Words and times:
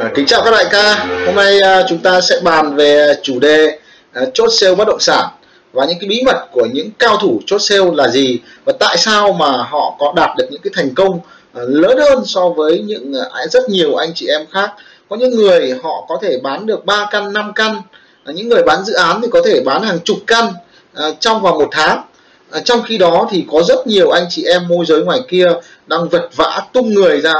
À, 0.00 0.10
kính 0.14 0.26
chào 0.26 0.42
các 0.44 0.50
đại 0.50 0.64
ca. 0.70 1.06
Hôm 1.26 1.34
nay 1.34 1.60
à, 1.60 1.82
chúng 1.88 1.98
ta 1.98 2.20
sẽ 2.20 2.40
bàn 2.42 2.76
về 2.76 3.14
chủ 3.22 3.38
đề 3.38 3.78
à, 4.12 4.22
chốt 4.34 4.48
sale 4.52 4.74
bất 4.74 4.88
động 4.88 5.00
sản 5.00 5.24
và 5.72 5.84
những 5.84 5.98
cái 6.00 6.08
bí 6.08 6.22
mật 6.26 6.46
của 6.52 6.66
những 6.72 6.90
cao 6.98 7.16
thủ 7.16 7.40
chốt 7.46 7.58
sale 7.58 7.84
là 7.94 8.08
gì 8.08 8.38
và 8.64 8.72
tại 8.80 8.96
sao 8.98 9.32
mà 9.32 9.46
họ 9.46 9.96
có 9.98 10.12
đạt 10.16 10.30
được 10.38 10.44
những 10.50 10.60
cái 10.64 10.70
thành 10.76 10.94
công 10.94 11.20
à, 11.54 11.62
lớn 11.66 11.98
hơn 11.98 12.22
so 12.26 12.48
với 12.48 12.78
những 12.78 13.12
à, 13.32 13.46
rất 13.46 13.68
nhiều 13.68 13.94
anh 13.94 14.10
chị 14.14 14.26
em 14.26 14.46
khác. 14.52 14.70
Có 15.08 15.16
những 15.16 15.36
người 15.36 15.74
họ 15.82 16.04
có 16.08 16.18
thể 16.22 16.38
bán 16.42 16.66
được 16.66 16.84
3 16.84 17.08
căn 17.10 17.32
5 17.32 17.52
căn 17.54 17.82
à, 18.24 18.32
những 18.32 18.48
người 18.48 18.62
bán 18.62 18.84
dự 18.84 18.92
án 18.92 19.20
thì 19.22 19.28
có 19.32 19.42
thể 19.44 19.60
bán 19.64 19.82
hàng 19.82 19.98
chục 20.04 20.18
căn 20.26 20.52
à, 20.94 21.04
trong 21.20 21.42
vòng 21.42 21.58
một 21.58 21.68
tháng. 21.72 22.02
À, 22.50 22.60
trong 22.64 22.82
khi 22.82 22.98
đó 22.98 23.28
thì 23.30 23.44
có 23.52 23.62
rất 23.62 23.86
nhiều 23.86 24.10
anh 24.10 24.26
chị 24.30 24.44
em 24.44 24.68
môi 24.68 24.86
giới 24.86 25.02
ngoài 25.02 25.20
kia 25.28 25.46
đang 25.86 26.08
vật 26.08 26.28
vã 26.36 26.60
tung 26.72 26.94
người 26.94 27.20
ra 27.20 27.34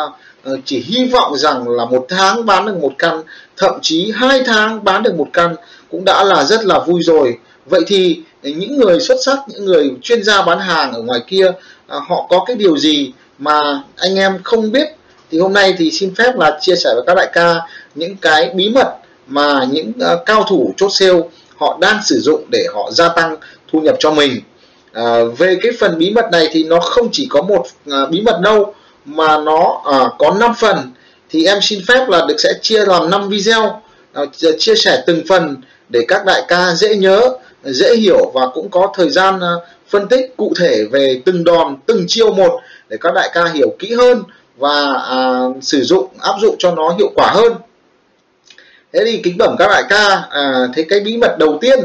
Ờ, 0.44 0.56
chỉ 0.64 0.80
hy 0.80 1.04
vọng 1.04 1.36
rằng 1.36 1.68
là 1.68 1.84
một 1.84 2.06
tháng 2.08 2.46
bán 2.46 2.66
được 2.66 2.76
một 2.80 2.92
căn 2.98 3.22
thậm 3.56 3.78
chí 3.82 4.12
hai 4.14 4.42
tháng 4.46 4.84
bán 4.84 5.02
được 5.02 5.14
một 5.14 5.28
căn 5.32 5.56
cũng 5.90 6.04
đã 6.04 6.24
là 6.24 6.44
rất 6.44 6.64
là 6.64 6.78
vui 6.78 7.02
rồi. 7.02 7.38
Vậy 7.66 7.80
thì 7.86 8.20
những 8.42 8.76
người 8.76 9.00
xuất 9.00 9.16
sắc 9.24 9.38
những 9.48 9.64
người 9.64 9.90
chuyên 10.02 10.22
gia 10.22 10.42
bán 10.42 10.58
hàng 10.58 10.92
ở 10.92 11.02
ngoài 11.02 11.20
kia 11.26 11.52
à, 11.86 11.98
họ 12.08 12.26
có 12.28 12.44
cái 12.46 12.56
điều 12.56 12.78
gì 12.78 13.12
mà 13.38 13.82
anh 13.96 14.16
em 14.16 14.38
không 14.42 14.72
biết? 14.72 14.88
Thì 15.30 15.38
hôm 15.38 15.52
nay 15.52 15.74
thì 15.78 15.90
xin 15.90 16.14
phép 16.14 16.36
là 16.36 16.58
chia 16.60 16.76
sẻ 16.76 16.90
với 16.94 17.02
các 17.06 17.14
đại 17.16 17.28
ca 17.32 17.54
những 17.94 18.16
cái 18.16 18.50
bí 18.54 18.68
mật 18.68 18.94
mà 19.26 19.64
những 19.70 19.92
uh, 20.12 20.26
cao 20.26 20.44
thủ 20.48 20.74
chốt 20.76 20.88
sale 20.92 21.20
họ 21.56 21.78
đang 21.80 22.00
sử 22.04 22.20
dụng 22.20 22.44
để 22.50 22.66
họ 22.74 22.90
gia 22.90 23.08
tăng 23.08 23.36
thu 23.72 23.80
nhập 23.80 23.96
cho 23.98 24.10
mình. 24.10 24.40
À, 24.92 25.18
về 25.38 25.58
cái 25.62 25.72
phần 25.80 25.98
bí 25.98 26.10
mật 26.10 26.24
này 26.32 26.48
thì 26.52 26.64
nó 26.64 26.80
không 26.80 27.08
chỉ 27.12 27.26
có 27.30 27.42
một 27.42 27.66
uh, 27.88 28.10
bí 28.10 28.20
mật 28.20 28.40
đâu 28.40 28.74
mà 29.04 29.38
nó 29.38 29.82
à, 29.92 29.98
có 30.18 30.36
5 30.40 30.54
phần 30.60 30.76
thì 31.30 31.44
em 31.44 31.58
xin 31.62 31.80
phép 31.88 32.08
là 32.08 32.26
được 32.28 32.36
sẽ 32.38 32.52
chia 32.62 32.84
làm 32.84 33.10
5 33.10 33.28
video. 33.28 33.82
À, 34.12 34.22
chia 34.58 34.74
sẻ 34.74 35.02
từng 35.06 35.22
phần 35.28 35.56
để 35.88 36.00
các 36.08 36.24
đại 36.26 36.42
ca 36.48 36.74
dễ 36.74 36.96
nhớ 36.96 37.20
dễ 37.64 37.96
hiểu 37.96 38.30
và 38.34 38.46
cũng 38.54 38.70
có 38.70 38.92
thời 38.94 39.10
gian 39.10 39.40
à, 39.40 39.52
phân 39.88 40.08
tích 40.08 40.34
cụ 40.36 40.52
thể 40.56 40.84
về 40.90 41.22
từng 41.24 41.44
đòn 41.44 41.76
từng 41.86 42.04
chiêu 42.08 42.32
một 42.32 42.60
để 42.88 42.96
các 43.00 43.14
đại 43.14 43.30
ca 43.32 43.44
hiểu 43.44 43.76
kỹ 43.78 43.94
hơn 43.94 44.22
và 44.56 44.94
à, 45.08 45.40
sử 45.62 45.82
dụng 45.82 46.08
áp 46.20 46.34
dụng 46.40 46.56
cho 46.58 46.74
nó 46.74 46.94
hiệu 46.98 47.10
quả 47.14 47.30
hơn. 47.34 47.52
Thế 48.92 49.00
thì 49.04 49.20
kính 49.22 49.38
bẩm 49.38 49.56
các 49.58 49.68
đại 49.68 49.82
ca 49.88 50.22
à, 50.30 50.66
thế 50.74 50.86
cái 50.88 51.00
bí 51.00 51.16
mật 51.16 51.38
đầu 51.38 51.58
tiên 51.60 51.78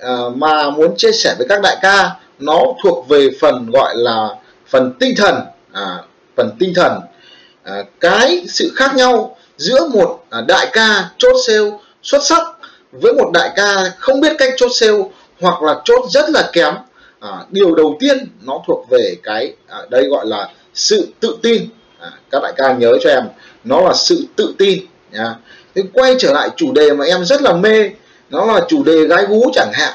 à, 0.00 0.16
mà 0.34 0.70
muốn 0.70 0.96
chia 0.96 1.12
sẻ 1.12 1.34
với 1.38 1.48
các 1.48 1.60
đại 1.62 1.76
ca 1.82 2.10
nó 2.38 2.62
thuộc 2.82 3.08
về 3.08 3.30
phần 3.40 3.70
gọi 3.70 3.94
là 3.96 4.28
phần 4.68 4.92
tinh 5.00 5.14
thần. 5.16 5.34
À, 5.72 5.98
phần 6.36 6.50
tinh 6.58 6.72
thần 6.74 7.00
à, 7.62 7.84
cái 8.00 8.44
sự 8.48 8.72
khác 8.76 8.96
nhau 8.96 9.36
giữa 9.56 9.88
một 9.88 10.24
à, 10.30 10.40
đại 10.48 10.66
ca 10.72 11.10
chốt 11.18 11.36
sale 11.46 11.70
xuất 12.02 12.24
sắc 12.24 12.42
với 12.92 13.12
một 13.12 13.30
đại 13.34 13.50
ca 13.56 13.92
không 13.98 14.20
biết 14.20 14.32
cách 14.38 14.50
chốt 14.56 14.70
sale 14.74 14.98
hoặc 15.40 15.62
là 15.62 15.80
chốt 15.84 16.04
rất 16.10 16.30
là 16.30 16.50
kém 16.52 16.74
à, 17.20 17.30
điều 17.50 17.74
đầu 17.74 17.96
tiên 18.00 18.26
nó 18.42 18.62
thuộc 18.66 18.86
về 18.90 19.16
cái 19.22 19.54
à, 19.68 19.78
đây 19.90 20.04
gọi 20.08 20.26
là 20.26 20.48
sự 20.74 21.08
tự 21.20 21.36
tin. 21.42 21.68
À, 22.00 22.10
các 22.30 22.42
đại 22.42 22.52
ca 22.56 22.72
nhớ 22.72 22.92
cho 23.02 23.10
em 23.10 23.24
nó 23.64 23.80
là 23.80 23.94
sự 23.94 24.26
tự 24.36 24.54
tin 24.58 24.78
nha. 25.12 25.34
Thế 25.74 25.82
quay 25.92 26.14
trở 26.18 26.32
lại 26.32 26.50
chủ 26.56 26.72
đề 26.72 26.92
mà 26.92 27.04
em 27.04 27.24
rất 27.24 27.42
là 27.42 27.52
mê 27.52 27.90
nó 28.30 28.44
là 28.44 28.60
chủ 28.68 28.84
đề 28.84 29.06
gái 29.06 29.24
gú 29.28 29.50
chẳng 29.54 29.72
hạn. 29.72 29.92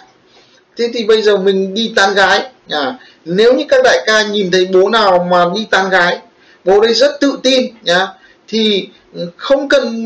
Thế 0.77 0.89
thì 0.93 1.05
bây 1.05 1.21
giờ 1.21 1.37
mình 1.37 1.73
đi 1.73 1.93
tán 1.95 2.13
gái 2.13 2.45
à, 2.69 2.95
nếu 3.25 3.53
như 3.53 3.65
các 3.69 3.83
đại 3.83 4.03
ca 4.05 4.23
nhìn 4.23 4.51
thấy 4.51 4.67
bố 4.73 4.89
nào 4.89 5.27
mà 5.31 5.45
đi 5.55 5.67
tán 5.71 5.89
gái 5.89 6.19
bố 6.65 6.81
đấy 6.81 6.93
rất 6.93 7.11
tự 7.19 7.39
tin 7.43 7.73
nhá. 7.81 8.07
Thì 8.47 8.89
ừ, 9.13 9.27
không 9.37 9.69
cần 9.69 10.05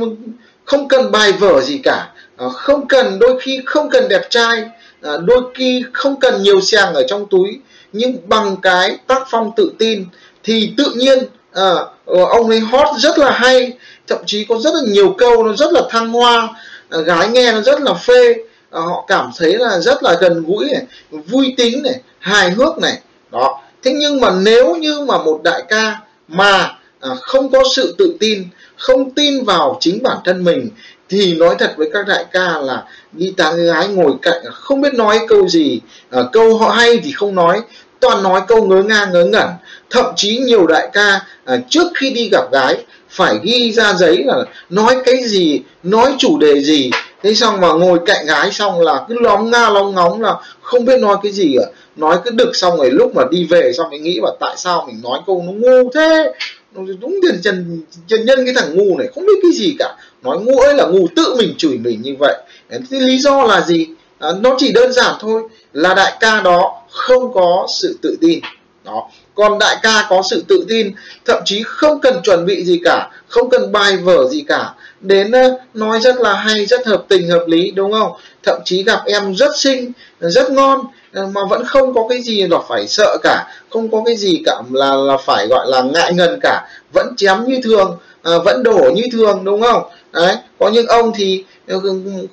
không 0.65 0.87
cần 0.87 1.11
bài 1.11 1.31
vở 1.31 1.61
gì 1.61 1.77
cả. 1.77 2.09
Ờ, 2.37 2.49
không 2.49 2.87
cần 2.87 3.19
đôi 3.19 3.39
khi 3.41 3.59
không 3.65 3.89
cần 3.89 4.07
đẹp 4.09 4.29
trai 4.29 4.63
ờ, 5.01 5.17
đôi 5.25 5.41
khi 5.55 5.83
không 5.93 6.19
cần 6.19 6.43
nhiều 6.43 6.61
xàng 6.61 6.93
ở 6.93 7.03
trong 7.07 7.25
túi. 7.29 7.59
Nhưng 7.93 8.17
bằng 8.29 8.57
cái 8.61 8.97
tác 9.07 9.23
phong 9.29 9.51
tự 9.55 9.71
tin 9.79 10.05
thì 10.43 10.73
tự 10.77 10.91
nhiên 10.95 11.19
à, 11.53 11.73
ông 12.05 12.49
ấy 12.49 12.59
hot 12.59 12.87
rất 12.99 13.17
là 13.17 13.31
hay. 13.31 13.71
Thậm 14.07 14.19
chí 14.25 14.45
có 14.49 14.59
rất 14.59 14.73
là 14.73 14.81
nhiều 14.87 15.15
câu 15.17 15.43
nó 15.43 15.53
rất 15.55 15.71
là 15.71 15.81
thăng 15.89 16.09
hoa 16.09 16.49
gái 16.89 17.29
nghe 17.29 17.51
nó 17.51 17.61
rất 17.61 17.81
là 17.81 17.93
phê. 17.93 18.35
Họ 18.71 19.05
cảm 19.07 19.31
thấy 19.37 19.57
là 19.57 19.79
rất 19.79 20.03
là 20.03 20.17
gần 20.21 20.43
gũi 20.47 20.69
này 20.71 20.81
vui 21.11 21.53
tính 21.57 21.83
này 21.83 22.01
hài 22.19 22.51
hước 22.51 22.79
này. 22.79 22.99
Đó. 23.31 23.61
Thế 23.83 23.93
nhưng 23.93 24.21
mà 24.21 24.29
nếu 24.41 24.75
như 24.75 24.99
mà 24.99 25.17
một 25.17 25.39
đại 25.43 25.63
ca 25.69 25.99
mà 26.27 26.75
à, 26.99 27.09
không 27.21 27.51
có 27.51 27.63
sự 27.75 27.95
tự 27.97 28.15
tin, 28.19 28.43
không 28.77 29.11
tin 29.11 29.43
vào 29.43 29.77
chính 29.79 30.03
bản 30.03 30.17
thân 30.25 30.43
mình, 30.43 30.69
thì 31.09 31.35
nói 31.35 31.55
thật 31.59 31.73
với 31.77 31.89
các 31.93 32.07
đại 32.07 32.25
ca 32.31 32.57
là 32.57 32.83
đi 33.11 33.33
tán 33.37 33.65
gái 33.65 33.87
ngồi 33.87 34.11
cạnh 34.21 34.43
à, 34.45 34.51
không 34.51 34.81
biết 34.81 34.93
nói 34.93 35.19
câu 35.27 35.47
gì 35.47 35.81
à, 36.09 36.21
câu 36.31 36.57
họ 36.57 36.69
hay 36.69 36.99
thì 37.03 37.11
không 37.11 37.35
nói, 37.35 37.61
toàn 37.99 38.23
nói 38.23 38.41
câu 38.47 38.67
ngớ 38.67 38.83
ngang 38.83 39.13
ngớ 39.13 39.25
ngẩn. 39.25 39.47
Thậm 39.89 40.05
chí 40.15 40.37
nhiều 40.37 40.67
đại 40.67 40.89
ca 40.93 41.21
trước 41.69 41.87
khi 41.95 42.09
đi 42.09 42.29
gặp 42.31 42.51
gái, 42.51 42.85
phải 43.09 43.39
ghi 43.43 43.71
ra 43.71 43.93
giấy 43.93 44.23
là 44.25 44.43
nói 44.69 44.95
cái 45.05 45.23
gì, 45.23 45.61
nói 45.83 46.15
chủ 46.17 46.37
đề 46.39 46.63
gì 46.63 46.91
thế 47.23 47.33
xong 47.33 47.61
mà 47.61 47.73
ngồi 47.73 47.99
cạnh 48.05 48.25
gái 48.25 48.51
xong 48.51 48.81
là 48.81 49.05
cứ 49.09 49.19
lóng 49.19 49.51
nga 49.51 49.69
lóng 49.69 49.95
ngóng 49.95 50.21
là 50.21 50.35
không 50.61 50.85
biết 50.85 50.99
nói 50.99 51.17
cái 51.23 51.31
gì 51.31 51.55
cả. 51.59 51.65
Nói 51.95 52.17
cứ 52.25 52.31
đực 52.31 52.55
xong 52.55 52.77
rồi 52.77 52.91
lúc 52.91 53.15
mà 53.15 53.23
đi 53.31 53.45
về 53.45 53.71
xong 53.77 53.89
mới 53.89 53.99
nghĩ 53.99 54.19
là 54.23 54.31
tại 54.39 54.53
sao 54.57 54.85
mình 54.87 55.01
nói 55.03 55.19
câu 55.27 55.43
nó 55.45 55.51
ngu 55.51 55.89
thế? 55.93 56.33
Đúng 56.75 57.19
tiền 57.21 57.41
trần 57.43 57.81
trần 58.07 58.25
nhân 58.25 58.45
cái 58.45 58.53
thằng 58.55 58.75
ngu 58.75 58.97
này 58.97 59.07
không 59.15 59.25
biết 59.25 59.39
cái 59.41 59.51
gì 59.51 59.75
cả. 59.79 59.95
Nói 60.21 60.37
ngu 60.37 60.59
ấy 60.59 60.73
là 60.75 60.85
ngu 60.85 61.07
tự 61.15 61.35
mình 61.37 61.53
chửi 61.57 61.77
mình 61.77 62.01
như 62.01 62.15
vậy. 62.19 62.35
Cái 62.69 63.01
lý 63.01 63.17
do 63.17 63.43
là 63.43 63.61
gì? 63.61 63.87
À, 64.19 64.29
nó 64.41 64.55
chỉ 64.57 64.71
đơn 64.71 64.93
giản 64.93 65.15
thôi 65.19 65.41
là 65.73 65.93
đại 65.93 66.13
ca 66.19 66.41
đó 66.41 66.81
không 66.89 67.33
có 67.33 67.67
sự 67.81 67.97
tự 68.01 68.17
tin 68.21 68.39
đó. 68.83 69.09
Còn 69.35 69.59
đại 69.59 69.75
ca 69.83 70.05
có 70.09 70.21
sự 70.29 70.43
tự 70.47 70.65
tin, 70.69 70.91
thậm 71.25 71.41
chí 71.45 71.63
không 71.65 72.01
cần 72.01 72.21
chuẩn 72.23 72.45
bị 72.45 72.63
gì 72.65 72.81
cả, 72.85 73.09
không 73.27 73.49
cần 73.49 73.71
bài 73.71 73.97
vở 73.97 74.29
gì 74.29 74.43
cả. 74.47 74.73
Đến 75.01 75.31
ờ, 75.31 75.57
nói 75.73 75.99
rất 75.99 76.15
là 76.15 76.33
hay, 76.33 76.65
rất 76.65 76.87
hợp 76.87 77.03
tình, 77.07 77.29
hợp 77.29 77.43
lý, 77.47 77.71
đúng 77.71 77.91
không? 77.91 78.11
Thậm 78.43 78.59
chí 78.65 78.83
gặp 78.83 78.99
em 79.05 79.35
rất 79.35 79.57
xinh, 79.57 79.91
rất 80.19 80.51
ngon 80.51 80.79
ờ, 81.13 81.27
mà 81.27 81.41
vẫn 81.49 81.65
không 81.65 81.93
có 81.93 82.05
cái 82.09 82.21
gì 82.21 82.47
là 82.47 82.57
phải 82.69 82.87
sợ 82.87 83.17
cả, 83.23 83.47
không 83.69 83.91
có 83.91 84.01
cái 84.05 84.15
gì 84.15 84.41
cả 84.45 84.55
là 84.71 84.95
là 84.95 85.17
phải, 85.17 85.47
gọi 85.47 85.67
là, 85.69 85.81
ngại 85.81 86.13
ngần 86.13 86.39
cả. 86.41 86.67
Vẫn 86.93 87.13
chém 87.17 87.43
như 87.45 87.59
thường 87.63 87.97
ờ, 88.21 88.39
vẫn 88.39 88.63
đổ 88.63 88.91
như 88.95 89.03
thường, 89.11 89.43
đúng 89.43 89.61
không? 89.61 89.83
Đấy, 90.13 90.35
có 90.59 90.69
những 90.69 90.87
ông 90.87 91.11
thì 91.15 91.43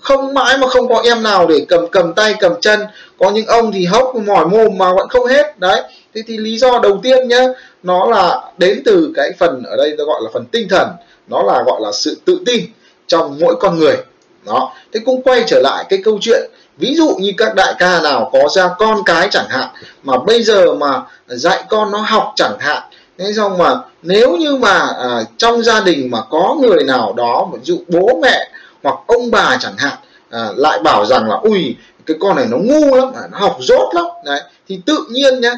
không 0.00 0.34
mãi 0.34 0.58
mà 0.58 0.68
không 0.68 0.88
có 0.88 1.00
em 1.04 1.22
nào 1.22 1.46
để 1.46 1.66
cầm 1.68 1.88
cầm 1.88 2.14
tay, 2.14 2.34
cầm 2.40 2.60
chân. 2.60 2.80
Có 3.18 3.30
những 3.30 3.46
ông 3.46 3.72
thì 3.72 3.84
hốc 3.84 4.16
mỏi 4.16 4.46
mồm 4.46 4.78
mà 4.78 4.92
vẫn 4.94 5.08
không 5.08 5.26
hết, 5.26 5.58
đấy 5.58 5.82
thế 6.14 6.22
thì 6.26 6.36
lý 6.36 6.58
do 6.58 6.78
đầu 6.82 7.00
tiên 7.02 7.28
nhá 7.28 7.46
nó 7.82 8.06
là 8.06 8.40
đến 8.58 8.82
từ 8.84 9.12
cái 9.14 9.32
phần 9.38 9.62
ở 9.62 9.76
đây 9.76 9.94
ta 9.98 10.04
gọi 10.04 10.20
là 10.24 10.30
phần 10.32 10.44
tinh 10.52 10.68
thần 10.68 10.88
nó 11.28 11.42
là 11.42 11.62
gọi 11.66 11.80
là 11.80 11.92
sự 11.92 12.20
tự 12.24 12.40
tin 12.46 12.64
trong 13.06 13.38
mỗi 13.40 13.56
con 13.60 13.78
người. 13.78 13.96
Đó. 14.46 14.72
Thế 14.92 15.00
cũng 15.04 15.22
quay 15.22 15.44
trở 15.46 15.60
lại 15.60 15.84
cái 15.88 16.00
câu 16.04 16.18
chuyện 16.20 16.50
ví 16.78 16.94
dụ 16.94 17.16
như 17.20 17.32
các 17.36 17.54
đại 17.54 17.74
ca 17.78 18.00
nào 18.00 18.30
có 18.32 18.48
ra 18.48 18.70
con 18.78 19.02
cái 19.06 19.28
chẳng 19.30 19.48
hạn 19.48 19.68
mà 20.02 20.18
bây 20.18 20.42
giờ 20.42 20.74
mà 20.74 21.02
dạy 21.26 21.64
con 21.68 21.90
nó 21.90 21.98
học 21.98 22.32
chẳng 22.36 22.58
hạn 22.58 22.82
thế 23.18 23.32
xong 23.36 23.58
mà 23.58 23.74
nếu 24.02 24.36
như 24.36 24.56
mà 24.56 24.78
à, 24.78 25.22
trong 25.36 25.62
gia 25.62 25.80
đình 25.80 26.10
mà 26.10 26.18
có 26.30 26.56
người 26.60 26.84
nào 26.84 27.12
đó 27.16 27.48
ví 27.52 27.58
dụ 27.62 27.78
bố 27.88 28.20
mẹ 28.22 28.50
hoặc 28.82 28.96
ông 29.06 29.30
bà 29.30 29.56
chẳng 29.60 29.76
hạn 29.76 29.98
à, 30.30 30.48
lại 30.56 30.78
bảo 30.78 31.06
rằng 31.06 31.28
là 31.28 31.36
ui 31.42 31.76
cái 32.06 32.16
con 32.20 32.36
này 32.36 32.46
nó 32.48 32.56
ngu 32.56 32.96
lắm 32.96 33.12
à, 33.14 33.22
nó 33.32 33.38
học 33.38 33.56
dốt 33.60 33.94
lắm. 33.94 34.04
Đấy 34.24 34.40
thì 34.70 34.80
tự 34.86 35.04
nhiên 35.10 35.40
nhá 35.40 35.54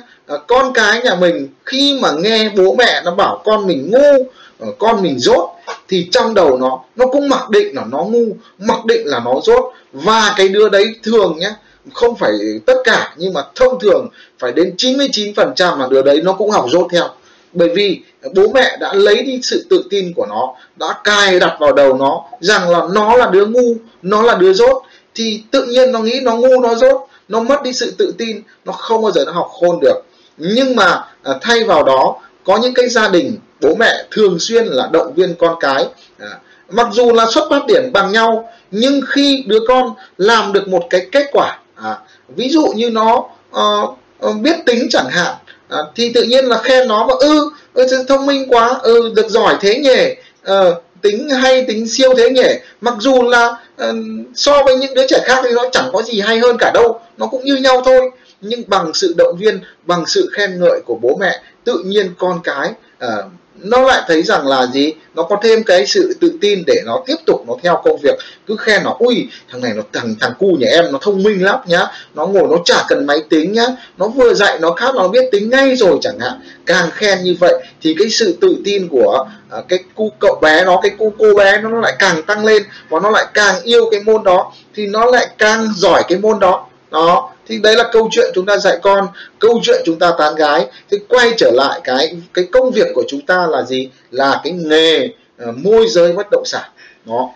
con 0.47 0.73
cái 0.73 1.03
nhà 1.03 1.15
mình 1.15 1.49
khi 1.67 1.99
mà 2.03 2.13
nghe 2.13 2.51
bố 2.57 2.75
mẹ 2.79 3.03
nó 3.05 3.15
bảo 3.15 3.43
con 3.45 3.67
mình 3.67 3.91
ngu 3.91 4.27
ờ, 4.59 4.69
con 4.79 5.03
mình 5.03 5.19
dốt 5.19 5.51
thì 5.89 6.09
trong 6.13 6.35
đầu 6.35 6.59
nó 6.59 6.81
nó 6.97 7.07
cũng 7.07 7.29
mặc 7.29 7.51
định 7.51 7.75
là 7.75 7.85
nó 7.91 8.05
ngu, 8.05 8.37
mặc 8.59 8.85
định 8.85 9.07
là 9.07 9.21
nó 9.25 9.35
dốt 9.45 9.73
và 9.93 10.35
cái 10.37 10.49
đứa 10.49 10.69
đấy 10.69 10.95
thường 11.03 11.37
nhé 11.39 11.51
không 11.95 12.17
phải 12.17 12.33
tất 12.67 12.75
cả, 12.85 13.15
nhưng 13.17 13.33
mà 13.33 13.41
thông 13.55 13.81
thường 13.81 14.09
phải 14.39 14.53
đến 14.53 14.75
99% 14.79 15.79
là 15.79 15.89
đứa 15.91 16.03
đấy 16.03 16.21
nó 16.25 16.33
cũng 16.33 16.51
học 16.51 16.67
dốt 16.69 16.89
theo. 16.93 17.09
Bởi 17.53 17.69
vì 17.69 18.01
bố 18.35 18.49
mẹ 18.55 18.77
đã 18.81 18.93
lấy 18.93 19.23
đi 19.23 19.41
sự 19.43 19.67
tự 19.71 19.85
tin 19.91 20.13
của 20.15 20.27
nó, 20.27 20.55
đã 20.77 20.95
cài 21.05 21.41
đặt 21.41 21.57
vào 21.61 21.73
đầu 21.73 21.97
nó 21.97 22.25
rằng 22.41 22.71
là 22.71 22.81
nó 22.93 23.17
là 23.17 23.31
đứa 23.31 23.47
ngu, 23.47 23.75
nó 24.03 24.23
là 24.23 24.35
đứa 24.35 24.53
dốt 24.53 24.83
thì 25.15 25.43
tự 25.51 25.65
nhiên 25.65 25.93
nó 25.93 25.99
nghĩ 25.99 26.21
nó 26.23 26.37
ngu, 26.37 26.61
nó 26.61 26.75
dốt 26.75 27.09
nó 27.33 27.41
mất 27.41 27.63
đi 27.63 27.73
sự 27.73 27.95
tự 27.99 28.15
tin 28.19 28.43
nó 28.65 28.73
không 28.73 29.03
bao 29.03 29.13
giờ 29.13 29.25
nó 29.27 29.33
học 29.33 29.51
khôn 29.61 29.79
được. 29.81 30.03
Nhưng 30.37 30.77
mà 30.77 31.05
à, 31.23 31.33
thay 31.41 31.65
vào 31.65 31.83
đó 31.83 32.17
có 32.45 32.57
những 32.57 32.75
cái 32.75 32.89
gia 32.89 33.09
đình 33.09 33.37
bố 33.61 33.75
mẹ 33.75 34.05
thường 34.11 34.39
xuyên 34.39 34.67
là 34.67 34.89
động 34.93 35.15
viên 35.15 35.35
con 35.39 35.57
cái. 35.61 35.87
À, 36.19 36.39
mặc 36.69 36.89
dù 36.93 37.13
là 37.13 37.27
xuất 37.31 37.51
phát 37.51 37.67
điểm 37.67 37.91
bằng 37.93 38.13
nhau 38.13 38.49
nhưng 38.71 39.01
khi 39.09 39.45
đứa 39.47 39.61
con 39.69 39.95
làm 40.19 40.53
được 40.53 40.69
một 40.69 40.83
cái 40.91 41.07
kết 41.13 41.27
quả 41.33 41.59
à, 41.75 41.99
ví 42.29 42.49
dụ 42.49 42.67
như 42.77 42.91
nó 42.91 43.25
uh, 43.61 44.37
biết 44.41 44.57
tính 44.67 44.87
chẳng 44.91 45.09
hạn 45.11 45.35
à, 45.69 45.79
thì 45.95 46.13
tự 46.13 46.23
nhiên 46.23 46.45
là 46.45 46.59
khen 46.59 46.89
nó 46.89 47.07
mà 47.07 47.15
ư 47.21 47.51
ừ, 47.75 47.87
ừ 47.91 48.05
thông 48.09 48.27
minh 48.27 48.47
quá 48.49 48.79
ừ 48.83 49.13
được 49.17 49.29
giỏi 49.29 49.57
thế 49.61 49.81
nhỉ 49.81 50.15
uh, 50.53 50.83
tính 51.03 51.29
hay 51.29 51.65
tính 51.65 51.89
siêu 51.89 52.15
thế 52.17 52.31
nhỉ. 52.31 52.49
Mặc 52.81 52.95
dù 52.99 53.23
là 53.23 53.57
uh, 53.85 53.97
so 54.35 54.63
với 54.63 54.77
những 54.77 54.95
đứa 54.95 55.07
trẻ 55.07 55.21
khác 55.25 55.41
thì 55.45 55.51
nó 55.53 55.65
chẳng 55.73 55.91
có 55.93 56.03
gì 56.03 56.21
hay 56.21 56.39
hơn 56.39 56.57
cả 56.59 56.71
đâu 56.75 57.01
nó 57.23 57.29
cũng 57.29 57.45
như 57.45 57.57
nhau 57.57 57.83
thôi. 57.85 58.11
Nhưng 58.41 58.63
bằng 58.67 58.95
sự 58.95 59.15
động 59.19 59.37
viên 59.39 59.61
bằng 59.87 60.07
sự 60.07 60.31
khen 60.33 60.61
ngợi 60.61 60.81
của 60.87 60.99
bố 61.03 61.17
mẹ 61.21 61.41
tự 61.65 61.83
nhiên 61.85 62.15
con 62.19 62.41
cái 62.45 62.71
uh, 63.05 63.25
nó 63.59 63.83
lại 63.83 64.03
thấy 64.09 64.23
rằng 64.23 64.47
là 64.47 64.67
gì? 64.67 64.93
Nó 65.15 65.23
có 65.23 65.37
thêm 65.43 65.63
cái 65.63 65.87
sự 65.87 66.17
tự 66.21 66.33
tin 66.41 66.63
để 66.67 66.83
nó 66.87 67.03
tiếp 67.07 67.17
tục 67.27 67.45
nó 67.47 67.55
theo 67.63 67.81
công 67.85 67.99
việc. 68.03 68.19
Cứ 68.47 68.57
khen 68.57 68.83
nó 68.85 68.97
ui 68.99 69.29
thằng 69.51 69.61
này 69.61 69.73
nó 69.77 69.83
thằng 69.93 70.15
thằng 70.21 70.33
cu 70.39 70.57
nhà 70.61 70.67
em 70.71 70.85
nó 70.93 70.99
thông 71.03 71.23
minh 71.23 71.45
lắm 71.45 71.61
nhá. 71.67 71.87
Nó 72.15 72.27
ngồi 72.27 72.49
nó 72.51 72.57
chả 72.65 72.85
cần 72.89 73.07
máy 73.07 73.19
tính 73.31 73.53
nhá. 73.53 73.67
Nó 73.99 74.09
vừa 74.09 74.35
dạy 74.35 74.59
nó 74.59 74.71
khác 74.71 74.95
nó 74.95 75.09
biết 75.09 75.29
tính 75.33 75.51
ngay 75.51 75.77
rồi 75.77 75.99
chẳng 76.01 76.19
hạn. 76.21 76.41
Càng 76.67 76.91
khen 76.91 77.19
như 77.23 77.37
vậy 77.41 77.65
thì 77.83 77.95
cái 77.99 78.11
sự 78.11 78.39
tự 78.41 78.57
tin 78.65 78.89
của 78.89 79.27
à, 79.51 79.59
cái 79.69 79.79
cu 79.95 80.13
cậu 80.21 80.39
bé 80.43 80.65
nó 80.65 80.81
cái 80.83 80.91
cu 80.99 81.13
cô 81.19 81.35
bé 81.35 81.61
nó, 81.61 81.69
nó 81.69 81.81
lại 81.81 81.93
càng 81.99 82.23
tăng 82.23 82.45
lên 82.45 82.63
và 82.89 83.01
nó 83.01 83.11
lại 83.11 83.27
càng 83.35 83.63
yêu 83.63 83.89
cái 83.91 84.01
môn 84.01 84.25
đó 84.25 84.53
thì 84.75 84.87
nó 84.87 85.07
lại 85.07 85.29
càng 85.39 85.69
giỏi 85.77 86.03
cái 86.09 86.19
môn 86.19 86.41
đó 86.41 86.69
đó. 86.93 87.31
Thì 87.47 87.59
đấy 87.59 87.77
là 87.77 87.89
câu 87.93 88.09
chuyện 88.13 88.31
chúng 88.35 88.47
ta 88.47 88.57
dạy 88.57 88.79
con 88.83 89.07
câu 89.39 89.61
chuyện 89.63 89.83
chúng 89.85 89.99
ta 89.99 90.13
tán 90.19 90.35
gái. 90.35 90.67
Thì 90.91 90.99
quay 91.09 91.33
trở 91.37 91.51
lại 91.51 91.81
cái 91.85 92.17
cái 92.35 92.45
công 92.53 92.71
việc 92.71 92.87
của 92.95 93.05
chúng 93.09 93.21
ta 93.21 93.47
là 93.47 93.63
gì? 93.63 93.91
Là 94.11 94.41
cái 94.45 94.53
nghề 94.53 95.09
uh, 95.49 95.57
môi 95.57 95.89
giới 95.89 96.13
bất 96.13 96.31
động 96.31 96.45
sản. 96.45 96.71
Đó. 97.07 97.31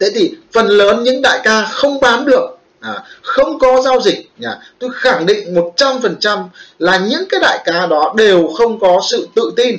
Thế 0.00 0.10
thì 0.14 0.34
phần 0.52 0.66
lớn 0.66 1.02
những 1.02 1.22
đại 1.22 1.40
ca 1.44 1.62
không 1.62 2.00
bán 2.00 2.24
được 2.24 2.58
à, 2.80 3.02
không 3.22 3.58
có 3.58 3.82
giao 3.82 4.00
dịch 4.00 4.30
nhà 4.38 4.58
tôi 4.78 4.90
khẳng 4.94 5.26
định 5.26 5.54
100% 5.76 6.44
là 6.78 6.98
những 6.98 7.24
cái 7.28 7.40
đại 7.40 7.58
ca 7.64 7.86
đó 7.86 8.14
đều 8.16 8.48
không 8.48 8.80
có 8.80 9.00
sự 9.10 9.28
tự 9.34 9.52
tin 9.56 9.76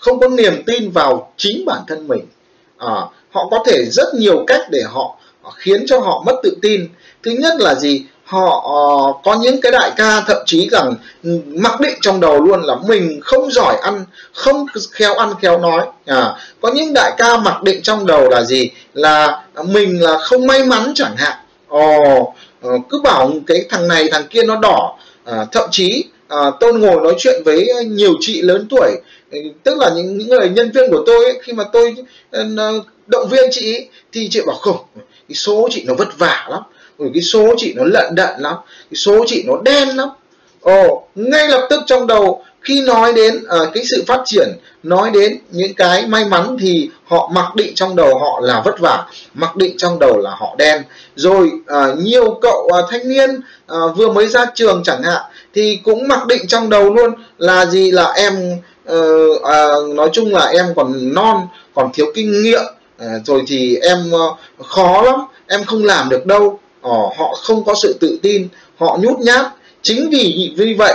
không 0.00 0.20
có 0.20 0.28
niềm 0.28 0.62
tin 0.66 0.90
vào 0.90 1.32
chính 1.36 1.64
bản 1.66 1.80
thân 1.88 2.08
mình. 2.08 2.26
À, 2.78 2.94
họ 3.30 3.48
có 3.50 3.64
thể 3.66 3.84
rất 3.84 4.14
nhiều 4.14 4.44
cách 4.46 4.60
để 4.70 4.82
họ 4.86 5.16
khiến 5.54 5.84
cho 5.86 5.98
họ 5.98 6.22
mất 6.26 6.40
tự 6.42 6.56
tin 6.62 6.88
thứ 7.22 7.30
nhất 7.30 7.54
là 7.58 7.74
gì? 7.74 8.04
Họ 8.24 8.62
ờ, 8.64 9.12
có 9.24 9.38
những 9.42 9.60
cái 9.60 9.72
đại 9.72 9.90
ca 9.96 10.20
thậm 10.20 10.36
chí 10.46 10.68
rằng 10.72 10.94
mặc 11.46 11.80
định 11.80 11.94
trong 12.00 12.20
đầu 12.20 12.40
luôn 12.44 12.62
là 12.62 12.76
mình 12.88 13.20
không 13.22 13.50
giỏi 13.50 13.76
ăn 13.82 14.04
không 14.32 14.66
khéo 14.92 15.14
ăn 15.14 15.34
khéo 15.40 15.58
nói. 15.58 15.86
À, 16.06 16.34
có 16.60 16.70
những 16.74 16.94
đại 16.94 17.12
ca 17.16 17.36
mặc 17.36 17.62
định 17.62 17.82
trong 17.82 18.06
đầu 18.06 18.30
là 18.30 18.42
gì? 18.42 18.70
Là 18.94 19.42
mình 19.64 20.02
là 20.02 20.18
không 20.18 20.46
may 20.46 20.64
mắn 20.64 20.92
chẳng 20.94 21.16
hạn. 21.16 21.36
Ồ 21.68 22.34
ờ, 22.62 22.70
cứ 22.90 23.00
bảo 23.00 23.32
cái 23.46 23.66
thằng 23.70 23.88
này 23.88 24.08
thằng 24.12 24.26
kia 24.30 24.42
nó 24.42 24.56
đỏ. 24.56 24.96
À, 25.24 25.46
thậm 25.52 25.68
chí 25.70 26.04
à, 26.28 26.38
tôi 26.60 26.74
ngồi 26.74 27.00
nói 27.00 27.14
chuyện 27.18 27.42
với 27.44 27.68
nhiều 27.86 28.12
chị 28.20 28.42
lớn 28.42 28.66
tuổi 28.70 28.90
tức 29.62 29.78
là 29.78 29.90
những, 29.96 30.18
những 30.18 30.28
người 30.28 30.48
nhân 30.48 30.70
viên 30.70 30.90
của 30.90 31.02
tôi 31.06 31.24
ấy, 31.24 31.38
khi 31.42 31.52
mà 31.52 31.64
tôi 31.72 31.94
ờ, 32.30 32.46
động 33.06 33.28
viên 33.28 33.50
chị 33.52 33.88
thì 34.12 34.28
chị 34.30 34.40
bảo 34.46 34.56
không 34.56 34.76
cái 35.28 35.34
số 35.34 35.68
chị 35.70 35.84
nó 35.86 35.94
vất 35.94 36.18
vả 36.18 36.46
lắm 36.50 36.62
rồi 37.00 37.10
cái 37.14 37.22
số 37.22 37.54
chị 37.58 37.72
nó 37.76 37.84
lận 37.84 38.14
đận 38.14 38.34
lắm 38.38 38.54
cái 38.66 38.96
số 38.96 39.24
chị 39.26 39.44
nó 39.46 39.54
đen 39.62 39.88
lắm. 39.88 40.08
Ồ 40.60 41.06
ngay 41.14 41.48
lập 41.48 41.66
tức 41.70 41.80
trong 41.86 42.06
đầu 42.06 42.44
khi 42.60 42.80
nói 42.80 43.12
đến 43.12 43.36
uh, 43.36 43.68
cái 43.74 43.84
sự 43.90 44.04
phát 44.06 44.22
triển 44.24 44.48
nói 44.82 45.10
đến 45.10 45.38
những 45.50 45.74
cái 45.74 46.06
may 46.06 46.24
mắn 46.24 46.56
thì 46.60 46.90
họ 47.04 47.30
mặc 47.34 47.54
định 47.56 47.74
trong 47.74 47.96
đầu 47.96 48.18
họ 48.18 48.40
là 48.42 48.62
vất 48.64 48.80
vả 48.80 49.06
mặc 49.34 49.56
định 49.56 49.76
trong 49.78 49.98
đầu 49.98 50.18
là 50.18 50.30
họ 50.30 50.54
đen. 50.58 50.82
Rồi 51.16 51.50
uh, 51.62 51.98
nhiều 51.98 52.38
cậu 52.42 52.70
uh, 52.78 52.90
thanh 52.90 53.08
niên 53.08 53.30
uh, 53.36 53.96
vừa 53.96 54.12
mới 54.12 54.26
ra 54.26 54.46
trường 54.54 54.82
chẳng 54.84 55.02
hạn 55.02 55.22
thì 55.54 55.78
cũng 55.84 56.08
mặc 56.08 56.26
định 56.26 56.46
trong 56.46 56.70
đầu 56.70 56.94
luôn 56.94 57.12
là 57.38 57.66
gì 57.66 57.90
là 57.90 58.12
em 58.12 58.56
uh, 58.92 58.96
uh, 59.36 59.94
nói 59.94 60.10
chung 60.12 60.34
là 60.34 60.46
em 60.46 60.66
còn 60.76 61.14
non 61.14 61.46
còn 61.74 61.90
thiếu 61.92 62.06
kinh 62.14 62.42
nghiệm. 62.42 62.62
Uh, 63.04 63.26
rồi 63.26 63.42
thì 63.46 63.76
em 63.76 64.12
uh, 64.12 64.66
khó 64.66 65.02
lắm 65.02 65.20
em 65.46 65.64
không 65.64 65.84
làm 65.84 66.08
được 66.08 66.26
đâu 66.26 66.60
ờ, 66.82 66.98
họ 67.16 67.34
không 67.42 67.64
có 67.64 67.74
sự 67.82 67.96
tự 68.00 68.18
tin 68.22 68.48
họ 68.78 68.98
nhút 69.00 69.18
nhát. 69.18 69.46
Chính 69.82 70.10
vì 70.10 70.52
vì 70.56 70.74
vậy 70.74 70.94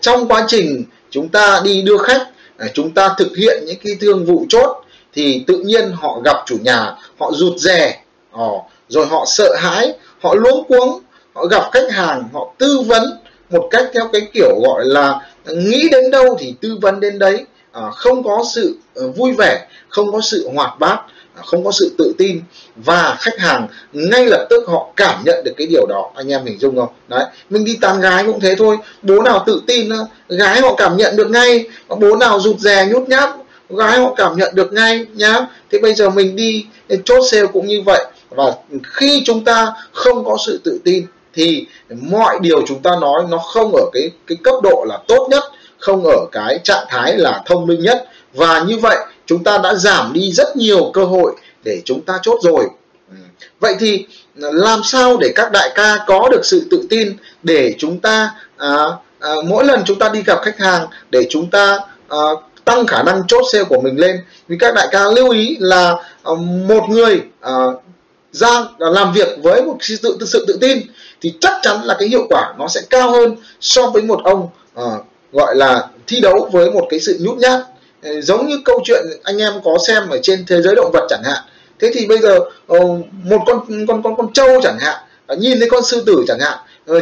trong 0.00 0.28
quá 0.28 0.44
trình 0.48 0.84
chúng 1.10 1.28
ta 1.28 1.60
đi 1.64 1.82
đưa 1.82 1.98
khách 1.98 2.28
chúng 2.74 2.90
ta 2.90 3.14
thực 3.18 3.36
hiện 3.36 3.64
những 3.66 3.78
cái 3.84 3.96
thương 4.00 4.24
vụ 4.24 4.46
chốt 4.48 4.84
thì 5.12 5.44
tự 5.46 5.58
nhiên 5.64 5.92
họ 5.92 6.20
gặp 6.24 6.36
chủ 6.46 6.56
nhà 6.62 6.94
họ 7.18 7.32
rụt 7.32 7.58
rè. 7.58 8.02
Ờ, 8.32 8.50
rồi 8.88 9.06
họ 9.06 9.24
sợ 9.26 9.54
hãi 9.58 9.92
họ 10.20 10.34
luống 10.34 10.64
cuống 10.68 11.00
họ 11.32 11.46
gặp 11.46 11.62
khách 11.72 11.90
hàng 11.92 12.28
họ 12.32 12.54
tư 12.58 12.80
vấn 12.86 13.02
một 13.50 13.68
cách 13.70 13.84
theo 13.94 14.08
cái 14.12 14.22
kiểu 14.32 14.60
gọi 14.62 14.84
là 14.84 15.20
nghĩ 15.46 15.88
đến 15.88 16.10
đâu 16.10 16.36
thì 16.38 16.54
tư 16.60 16.78
vấn 16.80 17.00
đến 17.00 17.18
đấy. 17.18 17.44
Ờ, 17.72 17.90
không 17.90 18.22
có 18.24 18.44
sự 18.54 18.76
ờ, 18.94 19.08
vui 19.08 19.32
vẻ 19.32 19.66
không 19.88 20.12
có 20.12 20.20
sự 20.20 20.48
hoạt 20.54 20.78
bát 20.78 21.00
không 21.34 21.64
có 21.64 21.72
sự 21.72 21.94
tự 21.98 22.14
tin 22.18 22.40
và 22.76 23.16
khách 23.20 23.38
hàng 23.38 23.68
ngay 23.92 24.26
lập 24.26 24.46
tức 24.50 24.64
họ 24.68 24.86
cảm 24.96 25.24
nhận 25.24 25.44
được 25.44 25.52
cái 25.56 25.66
điều 25.66 25.86
đó. 25.86 26.10
Anh 26.14 26.32
em 26.32 26.44
hình 26.44 26.58
dung 26.58 26.76
không? 26.76 26.88
Đấy, 27.08 27.24
mình 27.50 27.64
đi 27.64 27.78
tán 27.80 28.00
gái 28.00 28.24
cũng 28.26 28.40
thế 28.40 28.54
thôi. 28.58 28.76
Bố 29.02 29.22
nào 29.22 29.42
tự 29.46 29.62
tin 29.66 29.88
gái 30.28 30.60
họ 30.60 30.74
cảm 30.74 30.96
nhận 30.96 31.16
được 31.16 31.30
ngay. 31.30 31.66
Bố 31.88 32.16
nào 32.16 32.40
rụt 32.40 32.58
rè, 32.58 32.86
nhút 32.86 33.08
nhát, 33.08 33.30
gái 33.68 34.00
họ 34.00 34.14
cảm 34.14 34.36
nhận 34.36 34.54
được 34.54 34.72
ngay 34.72 35.06
nhá. 35.14 35.46
Thế 35.70 35.78
bây 35.82 35.94
giờ 35.94 36.10
mình 36.10 36.36
đi 36.36 36.66
eh, 36.88 37.00
chốt 37.04 37.24
sale 37.30 37.46
cũng 37.52 37.66
như 37.66 37.82
vậy. 37.82 38.04
Và 38.30 38.52
khi 38.84 39.22
chúng 39.26 39.44
ta 39.44 39.72
không 39.92 40.24
có 40.24 40.36
sự 40.46 40.60
tự 40.64 40.80
tin 40.84 41.06
thì 41.34 41.66
mọi 41.88 42.38
điều 42.40 42.66
chúng 42.66 42.82
ta 42.82 42.90
nói 43.00 43.22
nó 43.30 43.38
không 43.38 43.72
ở 43.74 43.84
cái 43.92 44.10
cái 44.26 44.38
cấp 44.44 44.54
độ 44.62 44.84
là 44.88 44.98
tốt 45.08 45.26
nhất, 45.30 45.44
không 45.78 46.04
ở 46.04 46.26
cái 46.32 46.58
trạng 46.64 46.86
thái 46.88 47.16
là 47.16 47.42
thông 47.46 47.66
minh 47.66 47.80
nhất 47.80 48.04
và 48.34 48.64
như 48.66 48.78
vậy 48.78 48.96
chúng 49.26 49.44
ta 49.44 49.58
đã 49.58 49.74
giảm 49.74 50.12
đi 50.12 50.32
rất 50.32 50.56
nhiều 50.56 50.90
cơ 50.94 51.04
hội 51.04 51.32
để 51.64 51.82
chúng 51.84 52.00
ta 52.00 52.18
chốt 52.22 52.38
rồi. 52.42 52.64
Ừ. 53.10 53.16
Vậy 53.60 53.76
thì 53.78 54.06
à, 54.42 54.48
làm 54.52 54.80
sao 54.84 55.16
để 55.16 55.32
các 55.34 55.52
đại 55.52 55.70
ca 55.74 55.96
có 56.06 56.28
được 56.30 56.44
sự 56.44 56.66
tự 56.70 56.86
tin 56.90 57.16
để 57.42 57.74
chúng 57.78 58.00
ta 58.00 58.30
à, 58.56 58.76
à, 59.18 59.30
mỗi 59.44 59.64
lần 59.64 59.82
chúng 59.86 59.98
ta 59.98 60.08
đi 60.08 60.22
gặp 60.22 60.38
khách 60.42 60.58
hàng 60.58 60.86
để 61.10 61.26
chúng 61.30 61.50
ta 61.50 61.78
à, 62.08 62.18
tăng 62.64 62.86
khả 62.86 63.02
năng 63.02 63.22
chốt 63.28 63.44
sale 63.52 63.64
của 63.64 63.80
mình 63.80 64.00
lên? 64.00 64.20
Vì 64.48 64.56
các 64.60 64.74
đại 64.74 64.88
ca 64.90 65.08
lưu 65.08 65.30
ý 65.30 65.56
là 65.60 65.96
à, 66.22 66.32
một 66.68 66.84
người 66.88 67.22
à, 67.40 67.52
ra 68.32 68.64
làm 68.78 69.12
việc 69.12 69.28
với 69.42 69.62
một 69.62 69.76
sự 69.80 69.96
tự, 70.02 70.18
sự 70.26 70.44
tự 70.48 70.58
tin 70.60 70.78
thì 71.20 71.34
chắc 71.40 71.52
chắn 71.62 71.84
là 71.84 71.96
cái 71.98 72.08
hiệu 72.08 72.26
quả 72.28 72.54
nó 72.58 72.68
sẽ 72.68 72.80
cao 72.90 73.10
hơn 73.10 73.36
so 73.60 73.86
với 73.86 74.02
một 74.02 74.20
ông 74.24 74.48
à, 74.74 74.84
gọi 75.32 75.56
là 75.56 75.88
thi 76.06 76.20
đấu 76.20 76.48
với 76.52 76.70
một 76.70 76.86
cái 76.90 77.00
sự 77.00 77.18
nhút 77.20 77.38
nhát. 77.38 77.60
Ờ, 78.02 78.20
giống 78.20 78.46
như 78.46 78.60
câu 78.64 78.80
chuyện 78.84 79.02
anh 79.22 79.38
em 79.38 79.52
có 79.64 79.78
xem 79.86 80.08
ở 80.10 80.18
trên 80.22 80.44
thế 80.48 80.62
giới 80.62 80.74
động 80.74 80.90
vật 80.92 81.06
chẳng 81.08 81.22
hạn. 81.24 81.42
Thế 81.80 81.90
thì 81.94 82.06
bây 82.06 82.18
giờ 82.18 82.38
ờ, 82.66 82.78
một 83.24 83.38
con 83.46 83.86
con 83.88 84.02
con 84.02 84.16
con 84.16 84.32
trâu 84.32 84.60
chẳng 84.62 84.78
hạn 84.80 84.96
ờ, 85.26 85.36
nhìn 85.36 85.58
thấy 85.60 85.70
con 85.70 85.82
sư 85.84 86.02
tử 86.06 86.24
chẳng 86.28 86.38
hạn 86.40 86.58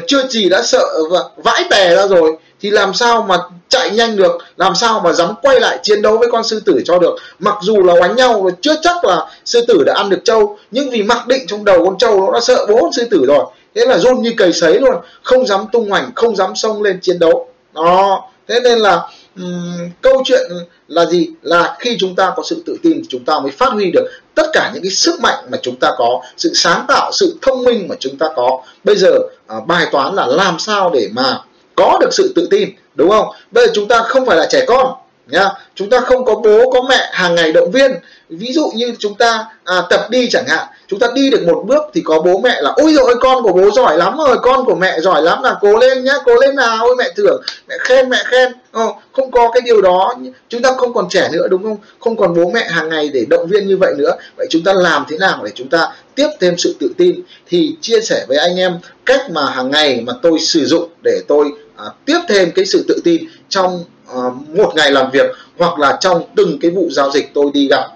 chưa 0.06 0.26
gì 0.28 0.48
đã 0.48 0.62
sợ 0.62 0.86
và 1.10 1.20
vãi 1.36 1.64
tè 1.70 1.94
ra 1.94 2.06
rồi, 2.06 2.36
thì 2.60 2.70
làm 2.70 2.94
sao 2.94 3.22
mà 3.22 3.38
chạy 3.68 3.90
nhanh 3.90 4.16
được, 4.16 4.38
làm 4.56 4.74
sao 4.74 5.00
mà 5.04 5.12
dám 5.12 5.34
quay 5.42 5.60
lại 5.60 5.78
chiến 5.82 6.02
đấu 6.02 6.18
với 6.18 6.28
con 6.30 6.44
sư 6.44 6.62
tử 6.66 6.80
cho 6.84 6.98
được. 6.98 7.16
Mặc 7.38 7.54
dù 7.62 7.82
là 7.82 7.94
đánh 8.00 8.16
nhau 8.16 8.50
chưa 8.60 8.74
chắc 8.82 9.04
là 9.04 9.26
sư 9.44 9.64
tử 9.68 9.82
đã 9.86 9.94
ăn 9.96 10.10
được 10.10 10.20
trâu, 10.24 10.58
nhưng 10.70 10.90
vì 10.90 11.02
mặc 11.02 11.26
định 11.26 11.46
trong 11.46 11.64
đầu 11.64 11.84
con 11.84 11.98
trâu 11.98 12.20
nó 12.20 12.32
đã 12.32 12.40
sợ 12.40 12.66
bố 12.68 12.90
sư 12.96 13.04
tử 13.10 13.24
rồi, 13.26 13.44
thế 13.74 13.86
là 13.86 13.98
run 13.98 14.22
như 14.22 14.32
cầy 14.36 14.52
sấy 14.52 14.80
luôn, 14.80 14.94
không 15.22 15.46
dám 15.46 15.64
tung 15.72 15.90
hoành, 15.90 16.10
không 16.14 16.36
dám 16.36 16.56
xông 16.56 16.82
lên 16.82 17.00
chiến 17.00 17.18
đấu. 17.18 17.48
Đó, 17.74 18.30
thế 18.48 18.60
nên 18.60 18.78
là 18.78 19.00
um, 19.42 19.90
câu 20.00 20.22
chuyện 20.24 20.40
là 20.88 21.06
gì? 21.06 21.28
Là 21.42 21.76
khi 21.78 21.96
chúng 22.00 22.16
ta 22.16 22.32
có 22.36 22.42
sự 22.42 22.62
tự 22.66 22.76
tin 22.82 22.92
thì 22.96 23.06
chúng 23.08 23.24
ta 23.24 23.40
mới 23.40 23.52
phát 23.52 23.72
huy 23.72 23.90
được 23.90 24.10
tất 24.34 24.46
cả 24.52 24.70
những 24.74 24.82
cái 24.82 24.90
sức 24.90 25.20
mạnh 25.20 25.44
mà 25.50 25.58
chúng 25.62 25.76
ta 25.76 25.90
có 25.98 26.22
sự 26.36 26.52
sáng 26.54 26.84
tạo 26.88 27.10
sự 27.12 27.38
thông 27.42 27.64
minh 27.64 27.88
mà 27.88 27.94
chúng 28.00 28.16
ta 28.16 28.26
có. 28.36 28.62
Bây 28.84 28.96
giờ 28.96 29.18
uh, 29.56 29.66
bài 29.66 29.86
toán 29.92 30.14
là 30.14 30.26
làm 30.26 30.58
sao 30.58 30.90
để 30.94 31.08
mà 31.12 31.38
có 31.76 31.98
được 32.00 32.12
sự 32.12 32.32
tự 32.36 32.48
tin 32.50 32.70
đúng 32.94 33.10
không? 33.10 33.28
Bây 33.50 33.66
giờ 33.66 33.72
chúng 33.74 33.88
ta 33.88 34.02
không 34.02 34.26
phải 34.26 34.36
là 34.36 34.46
trẻ 34.50 34.64
con 34.66 34.94
nhá. 35.32 35.48
Chúng 35.74 35.90
ta 35.90 36.00
không 36.00 36.24
có 36.24 36.34
bố 36.34 36.70
có 36.70 36.82
mẹ 36.88 37.08
hàng 37.12 37.34
ngày 37.34 37.52
động 37.52 37.70
viên. 37.70 37.92
Ví 38.28 38.52
dụ 38.52 38.70
như 38.74 38.94
chúng 38.98 39.14
ta 39.14 39.46
à, 39.64 39.82
tập 39.90 40.06
đi 40.10 40.28
chẳng 40.30 40.46
hạn. 40.48 40.66
Chúng 40.88 40.98
ta 40.98 41.06
đi 41.14 41.30
được 41.30 41.42
một 41.46 41.64
bước 41.66 41.82
thì 41.94 42.02
có 42.04 42.20
bố 42.20 42.38
mẹ 42.38 42.60
là 42.60 42.72
ôi 42.76 42.94
rồi 42.94 43.14
con 43.20 43.42
của 43.42 43.52
bố 43.52 43.70
giỏi 43.70 43.96
lắm 43.96 44.16
rồi 44.18 44.38
con 44.42 44.64
của 44.64 44.74
mẹ 44.74 45.00
giỏi 45.00 45.22
lắm 45.22 45.42
là 45.42 45.56
cố 45.60 45.76
lên 45.76 46.04
nhá 46.04 46.12
cố 46.24 46.34
lên 46.34 46.56
nào. 46.56 46.78
Ôi 46.86 46.96
mẹ 46.98 47.04
thưởng 47.16 47.42
mẹ 47.68 47.74
khen 47.80 48.08
mẹ 48.08 48.18
khen. 48.24 48.52
Ờ, 48.72 48.86
không 49.12 49.30
có 49.30 49.50
cái 49.50 49.60
điều 49.60 49.82
đó. 49.82 50.14
Chúng 50.48 50.62
ta 50.62 50.70
không 50.78 50.94
còn 50.94 51.08
trẻ 51.10 51.28
nữa 51.32 51.46
đúng 51.50 51.62
không? 51.62 51.76
Không 52.00 52.16
còn 52.16 52.34
bố 52.34 52.50
mẹ 52.54 52.68
hàng 52.68 52.88
ngày 52.88 53.10
để 53.14 53.24
động 53.28 53.46
viên 53.46 53.68
như 53.68 53.76
vậy 53.76 53.94
nữa. 53.98 54.12
Vậy 54.36 54.46
chúng 54.50 54.62
ta 54.64 54.72
làm 54.76 55.04
thế 55.08 55.18
nào 55.18 55.40
để 55.44 55.50
chúng 55.54 55.68
ta 55.68 55.92
tiếp 56.14 56.28
thêm 56.40 56.54
sự 56.58 56.76
tự 56.80 56.90
tin? 56.96 57.20
Thì 57.46 57.76
chia 57.80 58.00
sẻ 58.00 58.24
với 58.28 58.38
anh 58.38 58.56
em 58.56 58.78
cách 59.06 59.30
mà 59.30 59.44
hàng 59.46 59.70
ngày 59.70 60.00
mà 60.06 60.12
tôi 60.22 60.38
sử 60.40 60.66
dụng 60.66 60.88
để 61.04 61.20
tôi 61.28 61.52
à, 61.84 61.90
tiếp 62.04 62.18
thêm 62.28 62.50
cái 62.54 62.64
sự 62.64 62.84
tự 62.88 63.00
tin 63.04 63.24
trong 63.48 63.84
à, 64.08 64.20
một 64.48 64.72
ngày 64.76 64.90
làm 64.90 65.10
việc 65.10 65.30
hoặc 65.58 65.78
là 65.78 65.98
trong 66.00 66.22
từng 66.36 66.58
cái 66.60 66.70
vụ 66.70 66.88
giao 66.90 67.10
dịch 67.10 67.30
tôi 67.34 67.46
đi 67.54 67.68
gặp. 67.68 67.88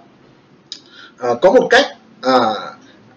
À, 1.19 1.29
có 1.43 1.53
một 1.53 1.67
cách 1.71 1.87
à, 2.23 2.39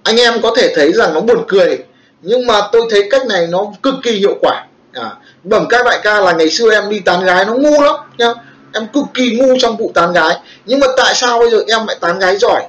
anh 0.03 0.17
em 0.19 0.41
có 0.41 0.53
thể 0.57 0.74
thấy 0.75 0.93
rằng 0.93 1.13
nó 1.13 1.19
buồn 1.21 1.43
cười 1.47 1.77
nhưng 2.21 2.47
mà 2.47 2.62
tôi 2.71 2.88
thấy 2.89 3.07
cách 3.12 3.27
này 3.27 3.47
nó 3.47 3.65
cực 3.83 3.93
kỳ 4.03 4.12
hiệu 4.12 4.38
quả. 4.41 4.65
À, 4.93 5.12
bẩm 5.43 5.65
các 5.69 5.86
đại 5.86 6.00
ca 6.03 6.19
là 6.19 6.31
ngày 6.31 6.50
xưa 6.50 6.71
em 6.71 6.89
đi 6.89 7.00
tán 7.00 7.25
gái 7.25 7.45
nó 7.45 7.53
ngu 7.53 7.81
lắm 7.81 7.95
nhá. 8.17 8.33
Em 8.74 8.88
cực 8.93 9.03
kỳ 9.13 9.31
ngu 9.31 9.59
trong 9.59 9.77
vụ 9.77 9.91
tán 9.93 10.13
gái. 10.13 10.38
Nhưng 10.65 10.79
mà 10.79 10.88
tại 10.97 11.15
sao 11.15 11.39
bây 11.39 11.50
giờ 11.50 11.63
em 11.67 11.88
lại 11.88 11.97
tán 12.00 12.19
gái 12.19 12.38
giỏi? 12.38 12.63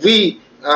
Vì 0.00 0.34
à, 0.62 0.72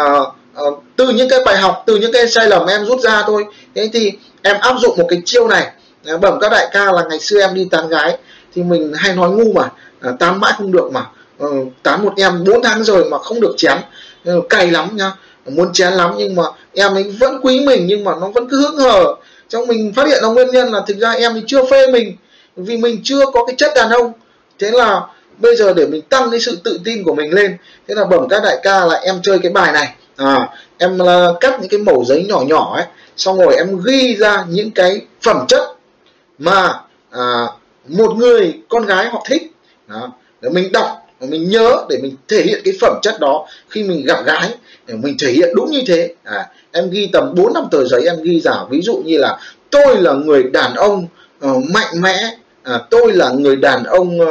à, 0.54 0.64
từ 0.96 1.08
những 1.08 1.28
cái 1.28 1.38
bài 1.44 1.56
học 1.56 1.82
từ 1.86 1.96
những 1.96 2.12
cái 2.12 2.28
sai 2.28 2.48
lầm 2.48 2.66
em 2.66 2.84
rút 2.84 3.00
ra 3.00 3.22
thôi. 3.26 3.44
Thế 3.74 3.90
thì 3.92 4.12
em 4.42 4.56
áp 4.60 4.74
dụng 4.78 4.98
một 4.98 5.06
cái 5.08 5.22
chiêu 5.24 5.48
này 5.48 5.72
bẩm 6.20 6.38
các 6.40 6.48
đại 6.52 6.68
ca 6.72 6.92
là 6.92 7.04
ngày 7.08 7.20
xưa 7.20 7.40
em 7.40 7.54
đi 7.54 7.68
tán 7.70 7.88
gái 7.88 8.18
thì 8.54 8.62
mình 8.62 8.92
hay 8.96 9.16
nói 9.16 9.30
ngu 9.30 9.52
mà 9.52 9.68
à, 10.00 10.10
tán 10.18 10.40
mãi 10.40 10.52
không 10.56 10.72
được 10.72 10.92
mà. 10.92 11.06
À, 11.40 11.46
tán 11.82 12.04
một 12.04 12.12
em 12.16 12.44
4 12.44 12.62
tháng 12.62 12.84
rồi 12.84 13.04
mà 13.10 13.18
không 13.18 13.40
được 13.40 13.54
chén. 13.56 13.78
Ừ, 14.24 14.40
cay 14.48 14.70
lắm 14.70 14.88
nhá 14.96 15.12
muốn 15.46 15.72
chén 15.72 15.92
lắm 15.92 16.14
nhưng 16.16 16.34
mà 16.34 16.42
em 16.74 16.94
ấy 16.94 17.04
vẫn 17.20 17.40
quý 17.42 17.60
mình 17.66 17.86
nhưng 17.86 18.04
mà 18.04 18.12
nó 18.20 18.28
vẫn 18.28 18.48
cứ 18.48 18.60
hững 18.60 18.76
hờ. 18.76 19.14
Trong 19.48 19.66
mình 19.66 19.92
phát 19.96 20.06
hiện 20.06 20.22
ra 20.22 20.28
nguyên 20.28 20.50
nhân 20.50 20.72
là 20.72 20.80
thực 20.86 20.98
ra 20.98 21.10
em 21.10 21.34
ấy 21.34 21.42
chưa 21.46 21.64
phê 21.70 21.86
mình 21.86 22.16
vì 22.56 22.76
mình 22.76 23.00
chưa 23.04 23.26
có 23.32 23.44
cái 23.44 23.54
chất 23.58 23.72
đàn 23.74 23.90
ông. 23.90 24.12
Thế 24.58 24.70
là 24.70 25.00
bây 25.38 25.56
giờ 25.56 25.72
để 25.72 25.86
mình 25.86 26.02
tăng 26.02 26.30
cái 26.30 26.40
sự 26.40 26.58
tự 26.64 26.80
tin 26.84 27.04
của 27.04 27.14
mình 27.14 27.34
lên 27.34 27.56
thế 27.88 27.94
là 27.94 28.04
bẩm 28.04 28.28
các 28.28 28.42
đại 28.44 28.56
ca 28.62 28.84
là 28.84 28.96
em 28.96 29.20
chơi 29.22 29.38
cái 29.38 29.52
bài 29.52 29.72
này. 29.72 29.94
À 30.16 30.48
em 30.78 30.98
là 30.98 31.32
cắt 31.40 31.60
những 31.60 31.68
cái 31.68 31.80
mẩu 31.80 32.04
giấy 32.04 32.24
nhỏ 32.28 32.40
nhỏ 32.46 32.72
ấy 32.76 32.84
xong 33.16 33.38
rồi 33.38 33.56
em 33.56 33.80
ghi 33.84 34.16
ra 34.16 34.44
những 34.48 34.70
cái 34.70 35.00
phẩm 35.22 35.44
chất 35.48 35.60
mà 36.42 36.80
à, 37.10 37.46
một 37.88 38.16
người 38.16 38.60
con 38.68 38.86
gái 38.86 39.08
họ 39.08 39.24
thích 39.28 39.52
đó. 39.86 40.12
để 40.40 40.50
mình 40.50 40.72
đọc 40.72 41.02
mình 41.20 41.50
nhớ 41.50 41.86
để 41.88 41.98
mình 42.02 42.16
thể 42.28 42.42
hiện 42.42 42.60
cái 42.64 42.74
phẩm 42.80 42.98
chất 43.02 43.20
đó 43.20 43.46
khi 43.68 43.82
mình 43.82 44.04
gặp 44.06 44.24
gái 44.24 44.50
để 44.86 44.94
mình 44.94 45.16
thể 45.18 45.32
hiện 45.32 45.54
đúng 45.54 45.70
như 45.70 45.80
thế. 45.86 46.14
À, 46.24 46.46
em 46.72 46.90
ghi 46.90 47.10
tầm 47.12 47.34
4 47.36 47.52
năm 47.54 47.64
tờ 47.70 47.84
giấy 47.84 48.04
em 48.06 48.22
ghi 48.22 48.40
giả 48.40 48.64
ví 48.70 48.80
dụ 48.82 49.02
như 49.04 49.18
là 49.18 49.38
tôi 49.70 49.96
là 49.96 50.12
người 50.12 50.42
đàn 50.42 50.74
ông 50.74 51.06
uh, 51.46 51.64
mạnh 51.70 52.00
mẽ 52.00 52.36
à, 52.62 52.80
tôi 52.90 53.12
là 53.12 53.30
người 53.30 53.56
đàn 53.56 53.84
ông 53.84 54.20
uh, 54.20 54.28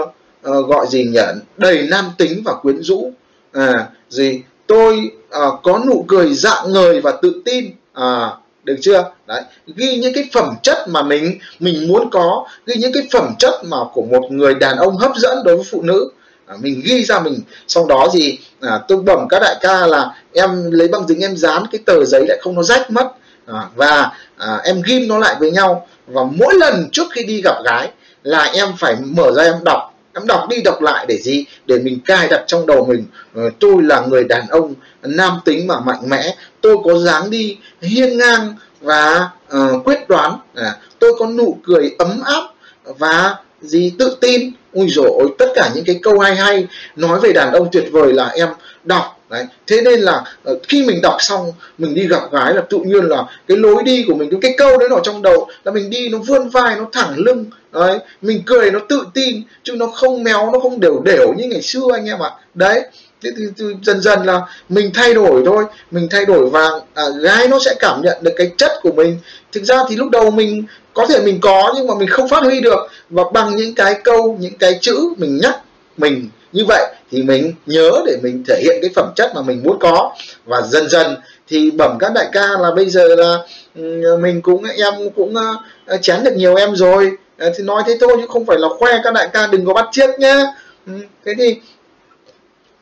uh, 0.49 0.67
gọi 0.67 0.87
gì 0.89 1.03
nhỉ? 1.03 1.19
Đầy 1.57 1.87
nam 1.91 2.05
tính 2.17 2.41
và 2.45 2.53
quyến 2.61 2.81
rũ. 2.81 3.11
À, 3.53 3.87
gì? 4.09 4.41
Tôi 4.67 5.11
uh, 5.25 5.59
có 5.63 5.81
nụ 5.87 6.05
cười 6.07 6.33
dạng 6.33 6.71
người 6.71 7.01
và 7.01 7.11
tự 7.21 7.41
tin. 7.45 7.71
À, 7.93 8.29
được 8.63 8.75
chưa? 8.81 9.11
Đấy. 9.27 9.41
Ghi 9.75 9.97
những 9.97 10.13
cái 10.13 10.29
phẩm 10.33 10.55
chất 10.63 10.87
mà 10.87 11.01
mình 11.01 11.39
mình 11.59 11.87
muốn 11.87 12.09
có 12.09 12.47
ghi 12.65 12.75
những 12.79 12.93
cái 12.93 13.03
phẩm 13.11 13.35
chất 13.39 13.53
mà 13.63 13.77
của 13.93 14.01
một 14.01 14.31
người 14.31 14.53
đàn 14.53 14.77
ông 14.77 14.97
hấp 14.97 15.15
dẫn 15.15 15.43
đối 15.43 15.55
với 15.55 15.65
phụ 15.71 15.81
nữ. 15.81 16.09
À, 16.45 16.55
mình 16.61 16.81
ghi 16.85 17.03
ra 17.03 17.19
mình. 17.19 17.39
Sau 17.67 17.85
đó 17.85 18.09
gì 18.13 18.39
à, 18.61 18.79
tôi 18.87 19.01
bẩm 19.01 19.27
các 19.29 19.39
đại 19.39 19.55
ca 19.61 19.87
là 19.87 20.15
em 20.33 20.71
lấy 20.71 20.87
băng 20.87 21.07
dính 21.07 21.21
em 21.21 21.37
dán 21.37 21.63
cái 21.71 21.79
tờ 21.85 22.05
giấy 22.05 22.25
lại 22.27 22.37
không 22.41 22.55
nó 22.55 22.63
rách 22.63 22.91
mất. 22.91 23.11
À, 23.47 23.63
và 23.75 24.11
à, 24.37 24.59
em 24.63 24.81
ghim 24.85 25.07
nó 25.07 25.17
lại 25.17 25.35
với 25.39 25.51
nhau. 25.51 25.87
Và 26.07 26.23
mỗi 26.23 26.53
lần 26.53 26.89
trước 26.91 27.07
khi 27.11 27.23
đi 27.23 27.41
gặp 27.41 27.55
gái 27.65 27.91
là 28.23 28.43
em 28.43 28.67
phải 28.77 28.95
mở 29.01 29.31
ra 29.31 29.43
em 29.43 29.63
đọc 29.63 29.90
em 30.13 30.27
đọc 30.27 30.45
đi 30.49 30.61
đọc 30.61 30.81
lại 30.81 31.05
để 31.07 31.17
gì? 31.17 31.45
Để 31.65 31.79
mình 31.79 31.99
cài 32.05 32.27
đặt 32.27 32.43
trong 32.47 32.65
đầu 32.65 32.85
mình. 32.85 33.05
Ờ, 33.35 33.49
tôi 33.59 33.83
là 33.83 34.05
người 34.09 34.23
đàn 34.23 34.47
ông 34.47 34.73
nam 35.03 35.39
tính 35.45 35.67
mà 35.67 35.79
mạnh 35.79 36.09
mẽ. 36.09 36.35
Tôi 36.61 36.77
có 36.83 36.97
dáng 36.99 37.29
đi 37.29 37.57
hiên 37.81 38.17
ngang 38.17 38.55
và 38.81 39.29
uh, 39.57 39.85
quyết 39.85 40.09
đoán. 40.09 40.37
À, 40.55 40.75
tôi 40.99 41.13
có 41.19 41.27
nụ 41.27 41.57
cười 41.63 41.95
ấm 41.99 42.21
áp 42.25 42.43
và 42.83 43.35
gì? 43.61 43.93
Tự 43.99 44.17
tin. 44.21 44.51
Ui 44.73 44.87
dồi 44.89 45.27
tất 45.37 45.51
cả 45.55 45.69
những 45.75 45.85
cái 45.85 45.99
câu 46.03 46.19
hay 46.19 46.35
hay 46.35 46.67
nói 46.95 47.19
về 47.19 47.33
đàn 47.33 47.51
ông 47.51 47.67
tuyệt 47.71 47.85
vời 47.91 48.13
là 48.13 48.27
em 48.27 48.47
đọc. 48.83 49.17
Đấy 49.29 49.45
thế 49.67 49.81
nên 49.81 49.99
là 49.99 50.23
ờ, 50.43 50.57
khi 50.67 50.85
mình 50.85 51.01
đọc 51.01 51.15
xong 51.19 51.51
mình 51.77 51.95
đi 51.95 52.07
gặp 52.07 52.31
gái 52.31 52.53
là 52.53 52.61
tự 52.69 52.77
nhiên 52.77 53.03
là 53.03 53.23
cái 53.47 53.57
lối 53.57 53.83
đi 53.83 54.05
của 54.07 54.15
mình 54.15 54.39
cái 54.41 54.53
câu 54.57 54.77
đấy 54.77 54.89
nó 54.89 54.99
trong 55.03 55.21
đầu 55.21 55.47
là 55.63 55.71
mình 55.71 55.89
đi 55.89 56.09
nó 56.09 56.17
vươn 56.17 56.49
vai 56.49 56.75
nó 56.75 56.89
thẳng 56.91 57.13
lưng 57.17 57.45
đấy 57.71 57.99
mình 58.21 58.43
cười 58.45 58.71
nó 58.71 58.79
tự 58.89 59.05
tin 59.13 59.43
chứ 59.63 59.73
nó 59.75 59.87
không 59.87 60.23
méo 60.23 60.51
nó 60.51 60.59
không 60.59 60.79
đều 60.79 61.01
đều 61.05 61.33
như 61.33 61.45
ngày 61.47 61.61
xưa 61.61 61.87
anh 61.93 62.05
em 62.05 62.19
ạ. 62.19 62.29
Đấy 62.53 62.81
thế 63.23 63.31
thì, 63.37 63.43
thì 63.57 63.65
dần 63.83 64.01
dần 64.01 64.25
là 64.25 64.41
mình 64.69 64.91
thay 64.93 65.13
đổi 65.13 65.43
thôi 65.45 65.63
mình 65.91 66.07
thay 66.11 66.25
đổi 66.25 66.49
và 66.49 66.69
à, 66.93 67.03
gái 67.21 67.47
nó 67.47 67.59
sẽ 67.59 67.75
cảm 67.79 68.01
nhận 68.01 68.17
được 68.21 68.31
cái 68.37 68.51
chất 68.57 68.71
của 68.81 68.91
mình. 68.91 69.17
Thực 69.51 69.63
ra 69.63 69.83
thì 69.89 69.95
lúc 69.95 70.09
đầu 70.09 70.31
mình 70.31 70.65
có 70.93 71.07
thể 71.07 71.21
mình 71.21 71.39
có 71.41 71.73
nhưng 71.75 71.87
mà 71.87 71.95
mình 71.95 72.09
không 72.09 72.29
phát 72.29 72.43
huy 72.43 72.59
được. 72.59 72.87
Và 73.09 73.23
bằng 73.33 73.55
những 73.55 73.75
cái 73.75 73.95
câu 74.03 74.37
những 74.39 74.57
cái 74.57 74.79
chữ 74.81 75.13
mình 75.17 75.39
nhắc 75.41 75.57
mình 75.97 76.29
như 76.51 76.65
vậy 76.67 76.85
thì 77.11 77.23
mình 77.23 77.53
nhớ 77.65 77.91
để 78.05 78.17
mình 78.23 78.43
thể 78.47 78.61
hiện 78.63 78.77
cái 78.81 78.91
phẩm 78.95 79.13
chất 79.15 79.31
mà 79.35 79.41
mình 79.41 79.61
muốn 79.63 79.79
có. 79.79 80.15
Và 80.45 80.61
dần 80.61 80.89
dần 80.89 81.15
thì 81.47 81.71
bẩm 81.71 81.97
các 81.99 82.11
đại 82.15 82.29
ca 82.31 82.47
là 82.59 82.71
bây 82.75 82.89
giờ 82.89 83.15
là 83.15 83.37
ừ, 83.75 84.17
mình 84.21 84.41
cũng 84.41 84.63
em 84.63 84.93
cũng 85.15 85.35
ờ, 85.85 85.97
chán 86.01 86.23
được 86.23 86.33
nhiều 86.35 86.55
em 86.55 86.75
rồi. 86.75 87.11
Ờ, 87.41 87.51
thì 87.57 87.63
nói 87.63 87.83
thế 87.87 87.97
thôi 88.01 88.17
chứ 88.21 88.25
không 88.29 88.45
phải 88.45 88.57
là 88.59 88.67
khoe 88.79 88.91
các 89.03 89.13
đại 89.13 89.29
ca 89.33 89.47
đừng 89.47 89.65
có 89.65 89.73
bắt 89.73 89.85
chiếc 89.91 90.09
nhá. 90.19 90.43
Ừ, 90.87 90.93
thế 91.25 91.33
thì 91.37 91.55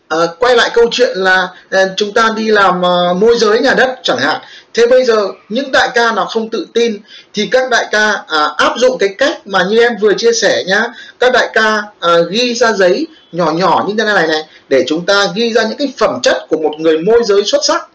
À, 0.10 0.18
quay 0.40 0.56
lại 0.56 0.70
câu 0.74 0.86
chuyện 0.92 1.18
là 1.18 1.48
à, 1.70 1.86
chúng 1.98 2.14
ta 2.14 2.34
đi 2.36 2.48
làm 2.48 2.86
à, 2.86 3.14
môi 3.18 3.38
giới 3.38 3.60
nhà 3.60 3.74
đất 3.74 4.00
chẳng 4.04 4.18
hạn. 4.18 4.42
Thế 4.74 4.88
bây 4.88 5.06
giờ 5.06 5.28
những 5.50 5.72
đại 5.72 5.90
ca 5.94 6.12
nào 6.12 6.26
không 6.26 6.50
tự 6.50 6.68
tin 6.74 6.98
thì 7.34 7.48
các 7.52 7.70
đại 7.70 7.86
ca 7.92 8.24
à, 8.28 8.50
áp 8.58 8.74
dụng 8.78 8.98
cái 8.98 9.10
cách 9.18 9.48
mà 9.48 9.64
như 9.70 9.80
em 9.84 9.92
vừa 10.02 10.14
chia 10.14 10.34
sẻ 10.34 10.64
nhá. 10.68 10.86
Các 11.20 11.34
đại 11.34 11.50
ca 11.54 11.84
à, 12.00 12.14
ghi 12.30 12.54
ra 12.54 12.72
giấy 12.72 13.08
nhỏ 13.32 13.52
nhỏ 13.52 13.86
như 13.88 13.94
thế 13.98 14.04
này 14.04 14.28
này 14.28 14.44
để 14.70 14.84
chúng 14.88 15.06
ta 15.06 15.28
ghi 15.36 15.54
ra 15.54 15.64
những 15.64 15.78
cái 15.78 15.94
phẩm 15.98 16.20
chất 16.24 16.46
của 16.50 16.58
một 16.58 16.72
người 16.80 16.98
môi 16.98 17.22
giới 17.26 17.46
xuất 17.46 17.66
sắc. 17.66 17.88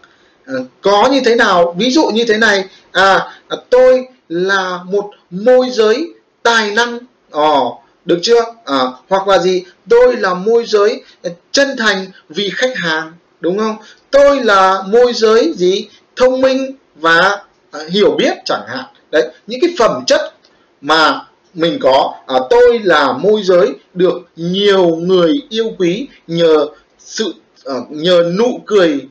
À, 0.45 0.53
có 0.81 1.09
như 1.11 1.21
thế 1.25 1.35
nào? 1.35 1.75
Ví 1.77 1.91
dụ 1.91 2.07
như 2.07 2.25
thế 2.27 2.37
này 2.37 2.63
à, 2.91 3.27
à 3.47 3.57
tôi 3.69 4.07
là 4.29 4.79
một 4.85 5.09
môi 5.29 5.69
giới 5.69 6.07
tài 6.45 6.71
năng 6.71 6.99
ồ 7.31 7.81
được 8.05 8.19
chưa? 8.21 8.41
À, 8.65 8.79
hoặc 9.09 9.27
là 9.27 9.39
gì? 9.39 9.63
Tôi 9.89 10.15
là 10.15 10.33
môi 10.33 10.65
giới 10.65 11.03
ờ, 11.23 11.29
chân 11.51 11.67
thành 11.77 12.05
vì 12.29 12.49
khách 12.55 12.75
hàng 12.75 13.13
đúng 13.39 13.57
không? 13.57 13.75
Tôi 14.11 14.43
là 14.43 14.83
môi 14.87 15.13
giới 15.13 15.53
gì? 15.55 15.87
Thông 16.15 16.41
minh 16.41 16.75
và 16.95 17.43
à, 17.71 17.79
hiểu 17.89 18.15
biết 18.17 18.37
chẳng 18.45 18.63
hạn. 18.67 18.85
Đấy 19.11 19.27
những 19.47 19.59
cái 19.61 19.75
phẩm 19.79 20.03
chất 20.07 20.33
mà 20.81 21.21
mình 21.53 21.79
có 21.81 22.13
à, 22.27 22.35
tôi 22.49 22.79
là 22.83 23.11
môi 23.11 23.43
giới 23.43 23.73
được 23.93 24.21
nhiều 24.35 24.85
người 24.87 25.33
yêu 25.49 25.71
quý 25.77 26.07
nhờ 26.27 26.67
sự 26.99 27.33
à, 27.65 27.73
nhờ 27.89 28.31
nụ 28.39 28.59
cười 28.65 29.07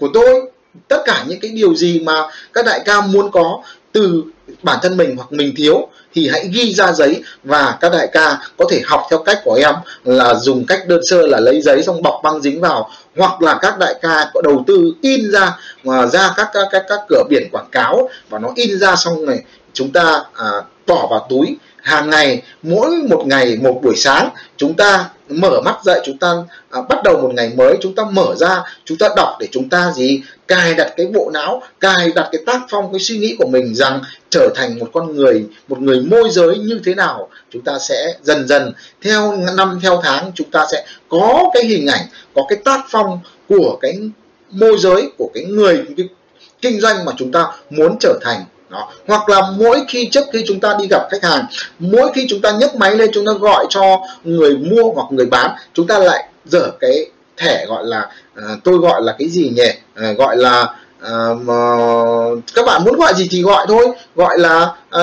của 0.00 0.08
tôi. 0.14 0.50
Tất 0.88 1.02
cả 1.04 1.24
những 1.28 1.40
cái 1.40 1.50
điều 1.50 1.74
gì 1.74 2.00
mà 2.00 2.28
các 2.52 2.64
đại 2.66 2.80
ca 2.84 3.00
muốn 3.00 3.30
có 3.30 3.62
từ 3.92 4.24
bản 4.62 4.78
thân 4.82 4.96
mình 4.96 5.16
hoặc 5.16 5.32
mình 5.32 5.54
thiếu 5.56 5.88
thì 6.14 6.28
hãy 6.28 6.48
ghi 6.52 6.74
ra 6.74 6.92
giấy 6.92 7.22
và 7.44 7.78
các 7.80 7.92
đại 7.92 8.08
ca 8.12 8.38
có 8.58 8.64
thể 8.70 8.82
học 8.84 9.06
theo 9.10 9.18
cách 9.18 9.40
của 9.44 9.54
em 9.54 9.74
là 10.04 10.34
dùng 10.34 10.64
cách 10.66 10.88
đơn 10.88 11.00
sơ 11.04 11.26
là 11.26 11.40
lấy 11.40 11.60
giấy 11.60 11.82
xong 11.82 12.02
bọc 12.02 12.20
băng 12.22 12.42
dính 12.42 12.60
vào. 12.60 12.90
Hoặc 13.16 13.42
là 13.42 13.58
các 13.62 13.78
đại 13.78 13.94
ca 14.02 14.30
có 14.34 14.42
đầu 14.42 14.64
tư 14.66 14.92
in 15.00 15.30
ra 15.30 15.58
mà 15.84 16.06
ra 16.06 16.34
các 16.36 16.48
các 16.52 16.68
các, 16.70 16.84
các 16.88 17.00
cửa 17.08 17.22
biển 17.30 17.48
quảng 17.52 17.68
cáo 17.72 18.08
và 18.28 18.38
nó 18.38 18.48
in 18.54 18.78
ra 18.78 18.96
xong 18.96 19.26
này 19.26 19.38
chúng 19.72 19.92
ta 19.92 20.24
à, 20.34 20.50
bỏ 20.86 21.06
vào 21.10 21.26
túi 21.30 21.56
hàng 21.82 22.10
ngày 22.10 22.42
mỗi 22.62 22.90
một 22.90 23.22
ngày 23.26 23.58
một 23.62 23.80
buổi 23.82 23.96
sáng 23.96 24.28
chúng 24.56 24.74
ta 24.74 25.10
mở 25.28 25.60
mắt 25.64 25.76
dậy 25.84 26.00
chúng 26.04 26.18
ta 26.18 26.34
à, 26.70 26.80
bắt 26.88 26.98
đầu 27.04 27.20
một 27.22 27.30
ngày 27.34 27.52
mới 27.56 27.76
chúng 27.80 27.94
ta 27.94 28.04
mở 28.12 28.34
ra 28.36 28.62
chúng 28.84 28.98
ta 28.98 29.08
đọc 29.16 29.36
để 29.40 29.48
chúng 29.52 29.68
ta 29.68 29.92
gì? 29.96 30.22
Cài 30.48 30.74
đặt 30.74 30.92
cái 30.96 31.06
bộ 31.06 31.30
não 31.34 31.62
cài 31.80 32.12
đặt 32.14 32.28
cái 32.32 32.42
tác 32.46 32.60
phong 32.70 32.92
cái 32.92 33.00
suy 33.00 33.18
nghĩ 33.18 33.36
của 33.38 33.46
mình 33.46 33.74
rằng 33.74 34.00
trở 34.30 34.48
thành 34.54 34.78
một 34.78 34.90
con 34.92 35.16
người 35.16 35.44
một 35.68 35.80
người 35.80 36.00
môi 36.00 36.30
giới 36.30 36.58
như 36.58 36.80
thế 36.84 36.94
nào 36.94 37.28
chúng 37.50 37.62
ta 37.62 37.78
sẽ 37.78 38.14
dần 38.22 38.48
dần 38.48 38.72
theo 39.02 39.36
năm 39.56 39.78
theo 39.82 40.00
tháng 40.02 40.32
chúng 40.34 40.50
ta 40.50 40.66
sẽ 40.72 40.86
có 41.08 41.50
cái 41.54 41.64
hình 41.64 41.86
ảnh 41.86 42.06
có 42.34 42.42
cái 42.48 42.58
tác 42.64 42.80
phong 42.88 43.20
của 43.48 43.78
cái 43.80 43.98
môi 44.50 44.78
giới 44.78 45.10
của 45.18 45.30
cái 45.34 45.44
người 45.44 45.84
cái 45.96 46.08
kinh 46.60 46.80
doanh 46.80 47.04
mà 47.04 47.12
chúng 47.16 47.32
ta 47.32 47.46
muốn 47.70 47.96
trở 48.00 48.18
thành 48.22 48.44
đó. 48.72 48.92
hoặc 49.06 49.28
là 49.28 49.42
mỗi 49.58 49.84
khi 49.88 50.08
trước 50.12 50.24
khi 50.32 50.44
chúng 50.48 50.60
ta 50.60 50.76
đi 50.78 50.86
gặp 50.90 51.08
khách 51.10 51.22
hàng 51.22 51.44
mỗi 51.78 52.12
khi 52.14 52.26
chúng 52.28 52.40
ta 52.40 52.50
nhấc 52.50 52.74
máy 52.76 52.96
lên 52.96 53.10
chúng 53.12 53.26
ta 53.26 53.32
gọi 53.32 53.66
cho 53.68 54.00
người 54.24 54.56
mua 54.56 54.92
hoặc 54.94 55.06
người 55.10 55.26
bán 55.26 55.50
chúng 55.74 55.86
ta 55.86 55.98
lại 55.98 56.28
dở 56.44 56.70
cái 56.80 57.06
thẻ 57.36 57.66
gọi 57.66 57.84
là 57.86 58.10
uh, 58.38 58.64
tôi 58.64 58.78
gọi 58.78 59.02
là 59.02 59.16
cái 59.18 59.28
gì 59.28 59.52
nhỉ 59.56 59.70
uh, 60.10 60.18
gọi 60.18 60.36
là 60.36 60.74
à, 61.02 61.28
mà 61.42 61.76
các 62.54 62.64
bạn 62.66 62.84
muốn 62.84 62.96
gọi 62.96 63.14
gì 63.14 63.28
thì 63.30 63.42
gọi 63.42 63.66
thôi. 63.68 63.88
Gọi 64.14 64.38
là 64.38 64.72
à, 64.90 65.00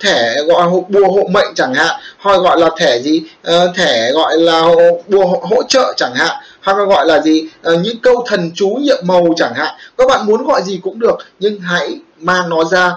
thẻ 0.00 0.42
gọi 0.46 0.62
hộ, 0.62 0.84
bùa 0.88 1.08
hộ 1.12 1.28
mệnh 1.30 1.54
chẳng 1.54 1.74
hạn 1.74 2.00
hoặc 2.18 2.36
gọi 2.36 2.58
là 2.58 2.70
thẻ 2.78 2.98
gì 2.98 3.22
à, 3.44 3.54
thẻ 3.74 4.12
gọi 4.12 4.36
là 4.36 4.60
hộ, 4.60 5.02
bùa 5.08 5.26
hỗ, 5.26 5.40
hỗ 5.50 5.62
trợ 5.62 5.94
chẳng 5.96 6.14
hạn 6.14 6.36
hoặc 6.62 6.78
là 6.78 6.84
gọi 6.84 7.06
là 7.06 7.20
gì 7.20 7.44
à, 7.62 7.72
những 7.82 8.00
câu 8.00 8.24
thần 8.26 8.50
chú 8.54 8.68
nhiệm 8.68 8.98
màu 9.02 9.26
chẳng 9.36 9.54
hạn. 9.54 9.74
Các 9.98 10.08
bạn 10.08 10.26
muốn 10.26 10.46
gọi 10.46 10.62
gì 10.62 10.80
cũng 10.82 10.98
được 10.98 11.16
nhưng 11.40 11.60
hãy 11.60 11.98
mang 12.18 12.48
nó 12.48 12.64
ra 12.64 12.92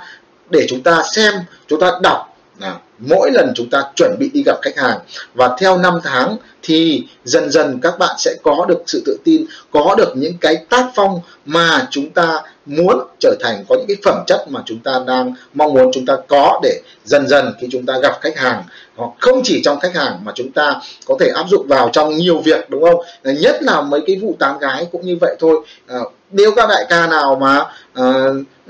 để 0.49 0.65
chúng 0.69 0.83
ta 0.83 1.03
xem 1.15 1.33
chúng 1.67 1.79
ta 1.79 1.91
đọc. 2.01 2.37
Nào 2.59 2.81
mỗi 3.09 3.31
lần 3.31 3.51
chúng 3.55 3.69
ta 3.69 3.83
chuẩn 3.95 4.15
bị 4.19 4.29
đi 4.33 4.43
gặp 4.45 4.57
khách 4.61 4.77
hàng 4.77 4.99
và 5.33 5.55
theo 5.59 5.77
năm 5.77 5.99
tháng 6.03 6.37
thì 6.63 7.03
dần 7.23 7.49
dần 7.51 7.79
các 7.81 7.99
bạn 7.99 8.15
sẽ 8.17 8.35
có 8.43 8.65
được 8.69 8.83
sự 8.87 9.03
tự 9.05 9.17
tin 9.23 9.45
có 9.71 9.95
được 9.97 10.13
những 10.15 10.37
cái 10.41 10.55
tác 10.69 10.85
phong 10.95 11.19
mà 11.45 11.87
chúng 11.91 12.09
ta 12.09 12.41
muốn 12.65 12.99
trở 13.19 13.35
thành 13.39 13.63
có 13.69 13.75
những 13.75 13.87
cái 13.87 13.97
phẩm 14.03 14.23
chất 14.27 14.45
mà 14.49 14.61
chúng 14.65 14.79
ta 14.79 14.91
đang 15.07 15.33
mong 15.53 15.73
muốn 15.73 15.91
chúng 15.93 16.05
ta 16.05 16.17
có 16.27 16.59
để 16.63 16.81
dần 17.05 17.27
dần 17.27 17.53
khi 17.61 17.67
chúng 17.71 17.85
ta 17.85 17.93
gặp 18.01 18.17
khách 18.21 18.37
hàng 18.37 18.63
hoặc 18.95 19.09
không 19.19 19.41
chỉ 19.43 19.61
trong 19.63 19.79
khách 19.79 19.95
hàng 19.95 20.19
mà 20.23 20.31
chúng 20.35 20.51
ta 20.51 20.75
có 21.05 21.17
thể 21.19 21.31
áp 21.35 21.45
dụng 21.49 21.67
vào 21.67 21.89
trong 21.93 22.17
nhiều 22.17 22.41
việc 22.41 22.69
đúng 22.69 22.83
không? 22.83 23.01
Nhất 23.23 23.63
là 23.63 23.81
mấy 23.81 24.01
cái 24.07 24.15
vụ 24.15 24.35
tán 24.39 24.59
gái 24.59 24.87
cũng 24.91 25.01
như 25.01 25.17
vậy 25.21 25.35
thôi. 25.39 25.65
À, 25.87 25.99
nếu 26.31 26.51
các 26.51 26.69
đại 26.69 26.85
ca 26.89 27.07
nào 27.07 27.35
mà 27.35 27.65
à, 27.93 28.03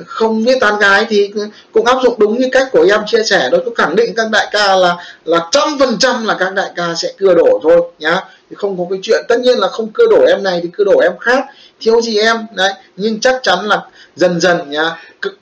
không 0.06 0.44
biết 0.44 0.58
tán 0.62 0.80
gái 0.80 1.06
thì 1.10 1.32
cũng 1.72 1.86
áp 1.86 1.98
dụng 2.04 2.16
đúng 2.18 2.40
như 2.40 2.50
cách 2.52 2.68
của 2.72 2.88
em 2.92 3.02
chia 3.08 3.24
sẻ 3.24 3.50
đó 3.52 3.58
tôi 3.66 3.76
khẳng 3.78 3.96
định 3.96 4.14
các 4.16 4.21
các 4.22 4.32
đại 4.32 4.48
ca 4.52 4.76
là 4.76 4.98
là 5.26 5.48
trăm 5.52 5.80
phần 5.80 5.98
trăm 6.00 6.26
là 6.26 6.36
các 6.40 6.54
đại 6.54 6.72
ca 6.76 6.96
sẽ 6.96 7.14
cưa 7.18 7.34
đổ 7.34 7.60
thôi, 7.64 7.82
nhá. 8.00 8.22
Thì 8.50 8.56
không 8.56 8.78
có 8.78 8.84
cái 8.90 9.00
chuyện, 9.04 9.26
tất 9.28 9.40
nhiên 9.40 9.58
là 9.58 9.68
không 9.68 9.88
cưa 9.88 10.06
đổ 10.10 10.26
em 10.28 10.44
này 10.44 10.60
thì 10.64 10.70
cưa 10.74 10.84
đổ 10.84 11.00
em 11.00 11.12
khác, 11.20 11.46
thiếu 11.80 12.02
gì 12.02 12.20
em, 12.20 12.38
đấy. 12.56 12.74
Nhưng 12.96 13.20
chắc 13.20 13.40
chắn 13.44 13.66
là 13.66 13.82
dần 14.16 14.42
dần, 14.42 14.70
nhá 14.70 14.98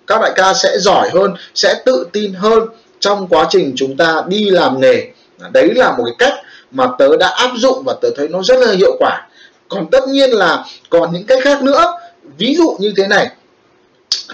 các 0.08 0.22
đại 0.22 0.32
ca 0.36 0.54
sẽ 0.54 0.78
giỏi 0.78 1.10
hơn, 1.14 1.34
sẽ 1.56 1.76
tự 1.86 2.08
tin 2.12 2.34
hơn 2.34 2.64
trong 3.00 3.28
quá 3.28 3.48
trình 3.50 3.74
chúng 3.76 3.98
ta 3.98 4.24
đi 4.28 4.50
làm 4.50 4.80
nghề. 4.80 5.08
Đấy 5.52 5.74
là 5.76 5.92
một 5.92 6.04
cái 6.06 6.30
cách 6.30 6.40
mà 6.72 6.88
tớ 7.00 7.18
đã 7.18 7.28
áp 7.28 7.52
dụng 7.56 7.84
và 7.86 7.96
tớ 8.02 8.10
thấy 8.18 8.28
nó 8.28 8.40
rất 8.44 8.60
là 8.60 8.74
hiệu 8.74 8.96
quả. 9.00 9.28
Còn 9.70 9.88
tất 9.92 10.08
nhiên 10.08 10.30
là 10.30 10.64
còn 10.90 11.14
những 11.14 11.26
cách 11.26 11.40
khác 11.44 11.64
nữa, 11.64 11.94
ví 12.38 12.56
dụ 12.56 12.78
như 12.80 12.94
thế 12.98 13.08
này. 13.08 13.28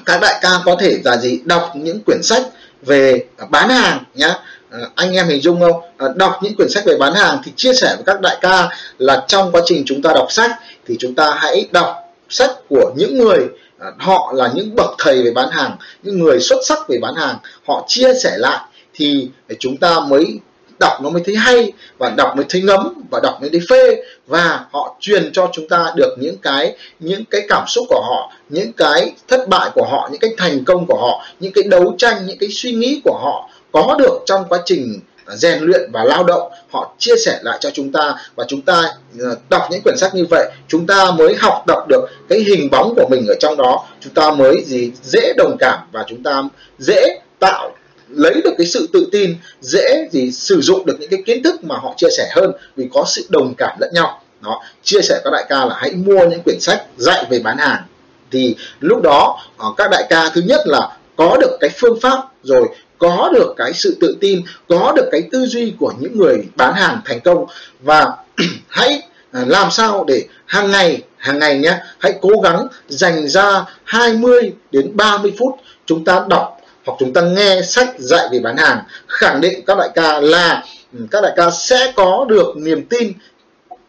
Các 0.05 0.21
đại 0.21 0.39
ca 0.41 0.49
có 0.65 0.75
thể 0.79 0.97
là 1.05 1.17
gì 1.17 1.39
đọc 1.43 1.71
những 1.75 1.99
quyển 2.05 2.23
sách 2.23 2.41
về 2.85 3.25
bán 3.49 3.69
hàng 3.69 4.03
nhá. 4.13 4.35
Ờ, 4.69 4.89
anh 4.95 5.13
em 5.13 5.27
hình 5.27 5.41
dung 5.41 5.59
không? 5.59 5.81
Ờ, 5.97 6.13
đọc 6.15 6.39
những 6.41 6.55
quyển 6.55 6.69
sách 6.69 6.85
về 6.85 6.97
bán 6.99 7.13
hàng 7.13 7.41
thì 7.45 7.51
chia 7.55 7.73
sẻ 7.73 7.95
với 7.95 8.03
các 8.05 8.21
đại 8.21 8.37
ca 8.41 8.69
là 8.97 9.25
trong 9.27 9.51
quá 9.51 9.61
trình 9.65 9.83
chúng 9.85 10.01
ta 10.01 10.13
đọc 10.13 10.27
sách 10.29 10.51
thì 10.87 10.95
chúng 10.99 11.15
ta 11.15 11.31
hãy 11.37 11.67
đọc 11.71 11.95
sách 12.29 12.51
của 12.69 12.91
những 12.95 13.17
người 13.17 13.39
ờ, 13.79 13.91
họ 13.97 14.33
là 14.35 14.51
những 14.55 14.75
bậc 14.75 14.89
thầy 14.99 15.23
về 15.23 15.31
bán 15.31 15.49
hàng, 15.49 15.77
những 16.03 16.19
người 16.19 16.39
xuất 16.39 16.57
sắc 16.65 16.89
về 16.89 16.97
bán 17.01 17.15
hàng, 17.15 17.37
họ 17.67 17.85
chia 17.87 18.13
sẻ 18.23 18.37
lại 18.37 18.59
thì 18.93 19.29
chúng 19.59 19.77
ta 19.77 19.99
mới 19.99 20.39
đọc 20.79 20.93
nó 21.01 21.09
mới 21.09 21.23
thấy 21.25 21.35
hay, 21.35 21.71
và 21.97 22.09
đọc 22.17 22.35
mới 22.35 22.45
thấy 22.49 22.61
ngấm, 22.61 22.93
và 23.11 23.19
đọc 23.23 23.37
mới 23.41 23.49
thấy 23.49 23.61
phê. 23.69 24.03
Và 24.27 24.65
họ 24.71 24.95
truyền 24.99 25.31
cho 25.33 25.49
chúng 25.53 25.67
ta 25.67 25.93
được 25.95 26.15
những 26.19 26.37
cái 26.37 26.75
những 26.99 27.25
cái 27.25 27.41
cảm 27.49 27.63
xúc 27.67 27.85
của 27.89 28.01
họ, 28.09 28.33
những 28.49 28.73
cái 28.73 29.15
thất 29.27 29.47
bại 29.47 29.69
của 29.75 29.85
họ, 29.91 30.09
những 30.11 30.19
cái 30.19 30.31
thành 30.37 30.65
công 30.65 30.85
của 30.85 30.97
họ, 30.97 31.25
những 31.39 31.53
cái 31.53 31.63
đấu 31.63 31.95
tranh, 31.97 32.25
những 32.25 32.37
cái 32.37 32.49
suy 32.51 32.71
nghĩ 32.71 33.01
của 33.03 33.19
họ 33.23 33.49
có 33.71 33.95
được 33.99 34.19
trong 34.25 34.45
quá 34.49 34.59
trình 34.65 34.99
rèn 35.27 35.63
luyện 35.63 35.91
và 35.93 36.03
lao 36.03 36.23
động. 36.23 36.51
Họ 36.71 36.95
chia 36.99 37.15
sẻ 37.25 37.39
lại 37.41 37.57
cho 37.61 37.69
chúng 37.73 37.91
ta, 37.91 38.15
và 38.35 38.45
chúng 38.47 38.61
ta 38.61 38.83
ờ, 39.19 39.35
đọc 39.49 39.67
những 39.71 39.81
quyển 39.81 39.97
sách 39.97 40.15
như 40.15 40.25
vậy, 40.29 40.51
chúng 40.67 40.87
ta 40.87 41.11
mới 41.11 41.35
học 41.35 41.63
tập 41.67 41.85
được 41.89 42.05
cái 42.29 42.39
hình 42.39 42.69
bóng 42.71 42.93
của 42.95 43.07
mình 43.09 43.25
ở 43.27 43.35
trong 43.39 43.57
đó. 43.57 43.85
Chúng 44.01 44.13
ta 44.13 44.31
mới 44.31 44.63
gì, 44.65 44.91
dễ 45.03 45.33
đồng 45.37 45.55
cảm, 45.59 45.79
và 45.91 46.05
chúng 46.07 46.23
ta 46.23 46.43
dễ 46.79 47.19
tạo 47.39 47.74
lấy 48.09 48.41
được 48.43 48.53
cái 48.57 48.67
sự 48.67 48.89
tự 48.93 49.07
tin, 49.11 49.35
dễ 49.61 50.07
gì 50.11 50.31
sử 50.31 50.61
dụng 50.61 50.85
được 50.85 50.99
những 50.99 51.09
cái 51.09 51.23
kiến 51.25 51.43
thức 51.43 51.63
mà 51.63 51.75
họ 51.75 51.93
chia 51.97 52.09
sẻ 52.17 52.29
hơn 52.35 52.51
vì 52.75 52.87
có 52.93 53.03
sự 53.07 53.25
đồng 53.29 53.53
cảm 53.57 53.77
lẫn 53.79 53.89
nhau. 53.93 54.21
Đó, 54.41 54.61
chia 54.83 55.01
sẻ 55.01 55.21
các 55.23 55.29
đại 55.33 55.45
ca 55.49 55.65
là 55.65 55.75
hãy 55.77 55.91
mua 55.91 56.25
những 56.25 56.41
quyển 56.45 56.59
sách 56.59 56.85
dạy 56.97 57.25
về 57.29 57.39
bán 57.39 57.57
hàng. 57.57 57.83
Thì 58.31 58.55
lúc 58.79 59.01
đó 59.01 59.39
ờ, 59.57 59.67
các 59.77 59.91
đại 59.91 60.05
ca 60.09 60.29
thứ 60.29 60.41
nhất 60.41 60.61
là 60.65 60.97
có 61.15 61.37
được 61.41 61.57
cái 61.59 61.69
phương 61.75 61.99
pháp 62.01 62.23
rồi, 62.43 62.67
có 62.97 63.29
được 63.33 63.53
cái 63.57 63.73
sự 63.73 63.97
tự 64.01 64.17
tin, 64.21 64.41
có 64.69 64.93
được 64.95 65.09
cái 65.11 65.21
tư 65.31 65.45
duy 65.45 65.73
của 65.79 65.93
những 65.99 66.17
người 66.17 66.43
bán 66.55 66.73
hàng 66.73 67.01
thành 67.05 67.19
công. 67.19 67.45
Và 67.79 68.13
hãy 68.67 69.01
ờ, 69.31 69.45
làm 69.47 69.71
sao 69.71 70.05
để 70.07 70.23
hàng 70.45 70.71
ngày 70.71 71.01
hàng 71.17 71.39
ngày 71.39 71.59
nhé, 71.59 71.77
hãy 71.99 72.13
cố 72.21 72.29
gắng 72.43 72.67
dành 72.87 73.27
ra 73.27 73.65
20 73.83 74.53
đến 74.71 74.97
30 74.97 75.33
phút 75.39 75.59
chúng 75.85 76.05
ta 76.05 76.25
đọc 76.29 76.57
hoặc 76.85 76.95
chúng 76.99 77.13
ta 77.13 77.21
nghe 77.21 77.61
sách 77.61 77.95
dạy 77.97 78.27
về 78.31 78.39
bán 78.39 78.57
hàng 78.57 78.79
khẳng 79.07 79.41
định 79.41 79.65
các 79.67 79.77
đại 79.77 79.89
ca 79.95 80.19
là 80.19 80.63
ừ, 80.93 80.99
các 81.11 81.23
đại 81.23 81.33
ca 81.35 81.51
sẽ 81.51 81.93
có 81.95 82.25
được 82.29 82.53
niềm 82.57 82.85
tin 82.85 83.13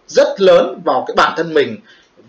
rất 0.08 0.40
lớn 0.40 0.80
vào 0.84 1.04
cái 1.06 1.14
bản 1.14 1.32
thân 1.36 1.54
mình. 1.54 1.76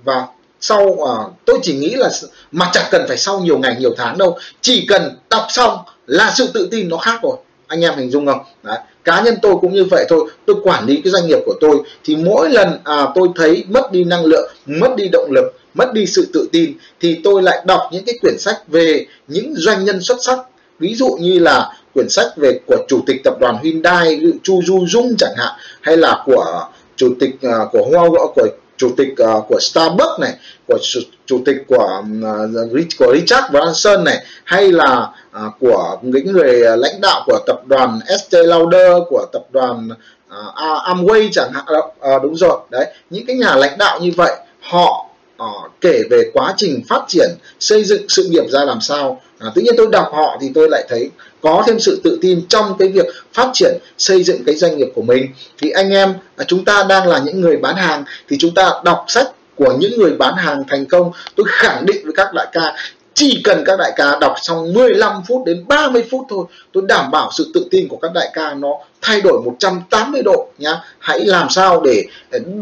Và 0.03 0.27
sau 0.59 0.83
uh, 0.83 1.09
tôi 1.45 1.59
chỉ 1.63 1.74
nghĩ 1.77 1.95
là 1.95 2.09
mà 2.51 2.69
chẳng 2.74 2.86
cần 2.91 3.05
phải 3.07 3.17
sau 3.17 3.39
nhiều 3.39 3.57
ngày 3.59 3.75
nhiều 3.79 3.93
tháng 3.97 4.17
đâu. 4.17 4.37
Chỉ 4.61 4.85
cần 4.89 5.18
đọc 5.29 5.46
xong 5.50 5.77
là 6.07 6.33
sự 6.37 6.51
tự 6.53 6.68
tin 6.72 6.89
nó 6.89 6.98
khác 6.98 7.20
rồi. 7.24 7.37
Anh 7.68 7.81
em 7.81 7.94
hình 7.98 8.11
dung 8.11 8.25
không? 8.25 8.39
Đấy. 8.63 8.77
cá 9.03 9.22
nhân 9.22 9.35
tôi 9.42 9.55
cũng 9.61 9.74
như 9.74 9.83
vậy 9.83 10.05
thôi. 10.09 10.29
Tôi 10.46 10.55
quản 10.63 10.85
lý 10.85 11.01
cái 11.03 11.11
doanh 11.11 11.27
nghiệp 11.27 11.39
của 11.46 11.55
tôi 11.59 11.77
thì 12.03 12.15
mỗi 12.15 12.50
lần 12.50 12.79
à, 12.83 13.07
tôi 13.15 13.27
thấy 13.35 13.65
mất 13.70 13.92
đi 13.92 14.03
năng 14.03 14.25
lượng 14.25 14.51
mất 14.65 14.96
đi 14.98 15.09
động 15.11 15.31
lực 15.31 15.46
mất 15.74 15.94
đi 15.94 16.05
sự 16.05 16.27
tự 16.33 16.50
tin 16.51 16.74
thì 17.00 17.20
tôi 17.24 17.44
lại 17.44 17.63
đọc 17.65 17.81
những 17.92 18.05
cái 18.05 18.15
quyển 18.22 18.37
sách 18.39 18.68
về 18.68 19.05
những 19.27 19.53
doanh 19.55 19.85
nhân 19.85 20.01
xuất 20.01 20.18
sắc 20.22 20.39
ví 20.79 20.96
dụ 20.96 21.18
như 21.20 21.40
là 21.40 21.72
quyển 21.94 22.09
sách 22.09 22.27
về 22.37 22.59
của 22.68 22.77
chủ 22.87 23.00
tịch 23.05 23.22
tập 23.24 23.33
đoàn 23.40 23.57
Hyundai 23.63 24.22
Chu 24.44 24.61
Du 24.66 24.85
Dung 24.87 25.16
chẳng 25.18 25.33
hạn 25.37 25.53
hay 25.81 25.98
là 25.98 26.24
của 26.25 26.68
chủ 26.96 27.13
tịch 27.20 27.35
uh, 27.35 27.72
của 27.72 27.85
Hoa 27.92 28.09
của 28.35 28.48
chủ 28.77 28.92
tịch 28.98 29.16
uh, 29.24 29.46
của 29.48 29.59
Starbucks 29.59 30.20
này 30.20 30.33
của 30.68 30.77
chủ, 30.81 31.00
chủ 31.25 31.42
tịch 31.46 31.57
của 31.68 32.03
uh, 32.22 32.87
của 33.00 33.13
Richard 33.16 33.51
Branson 33.51 34.03
này 34.03 34.24
hay 34.44 34.72
là 34.72 35.09
uh, 35.35 35.53
của 35.59 35.98
những 36.01 36.31
người 36.31 36.77
lãnh 36.77 37.01
đạo 37.01 37.24
của 37.25 37.40
tập 37.48 37.61
đoàn 37.66 38.00
Estee 38.07 38.44
Lauder 38.44 38.92
của 39.09 39.25
tập 39.33 39.44
đoàn 39.51 39.90
uh, 40.27 40.55
Amway 40.85 41.29
chẳng 41.31 41.51
hạn 41.53 41.66
uh, 41.70 42.24
đúng 42.24 42.35
rồi 42.35 42.59
đấy 42.70 42.85
những 43.09 43.25
cái 43.25 43.35
nhà 43.35 43.55
lãnh 43.55 43.77
đạo 43.77 44.00
như 44.01 44.11
vậy 44.16 44.35
họ 44.61 45.05
uh, 45.44 45.72
kể 45.81 46.01
về 46.09 46.24
quá 46.33 46.53
trình 46.57 46.83
phát 46.90 47.03
triển 47.07 47.29
xây 47.59 47.83
dựng 47.83 48.09
sự 48.09 48.27
nghiệp 48.31 48.50
ra 48.50 48.63
làm 48.63 48.81
sao 48.81 49.22
à, 49.39 49.51
tự 49.55 49.61
nhiên 49.61 49.73
tôi 49.77 49.87
đọc 49.91 50.07
họ 50.13 50.37
thì 50.41 50.51
tôi 50.53 50.69
lại 50.69 50.85
thấy 50.89 51.09
có 51.41 51.63
thêm 51.67 51.79
sự 51.79 52.01
tự 52.03 52.19
tin 52.21 52.47
trong 52.50 52.75
cái 52.79 52.87
việc 52.87 53.05
phát 53.33 53.50
triển 53.53 53.77
xây 53.97 54.23
dựng 54.23 54.43
cái 54.45 54.55
doanh 54.55 54.77
nghiệp 54.77 54.87
của 54.95 55.01
mình. 55.01 55.27
Thì 55.57 55.69
anh 55.69 55.89
em 55.89 56.13
à, 56.35 56.45
chúng 56.47 56.65
ta 56.65 56.83
đang 56.89 57.07
là 57.07 57.19
những 57.25 57.41
người 57.41 57.57
bán 57.57 57.75
hàng 57.75 58.03
thì 58.29 58.37
chúng 58.39 58.53
ta 58.53 58.71
đọc 58.83 59.05
sách 59.07 59.27
của 59.55 59.73
những 59.79 60.00
người 60.00 60.11
bán 60.11 60.35
hàng 60.35 60.63
thành 60.67 60.85
công. 60.85 61.11
Tôi 61.35 61.45
khẳng 61.50 61.85
định 61.85 62.01
với 62.03 62.13
các 62.15 62.33
đại 62.33 62.47
ca 62.51 62.75
chỉ 63.17 63.41
cần 63.43 63.63
các 63.65 63.79
đại 63.79 63.91
ca 63.95 64.17
đọc 64.21 64.33
xong 64.41 64.73
15 64.73 65.21
phút 65.27 65.45
đến 65.45 65.67
30 65.67 66.03
phút 66.11 66.25
thôi 66.29 66.45
tôi 66.73 66.83
đảm 66.87 67.11
bảo 67.11 67.29
sự 67.37 67.51
tự 67.53 67.67
tin 67.71 67.87
của 67.87 67.97
các 67.97 68.11
đại 68.13 68.29
ca 68.33 68.53
nó 68.53 68.69
thay 69.01 69.21
đổi 69.21 69.41
180 69.45 70.21
độ 70.21 70.47
nhá. 70.57 70.81
Hãy 71.00 71.19
làm 71.25 71.50
sao 71.50 71.81
để 71.81 72.05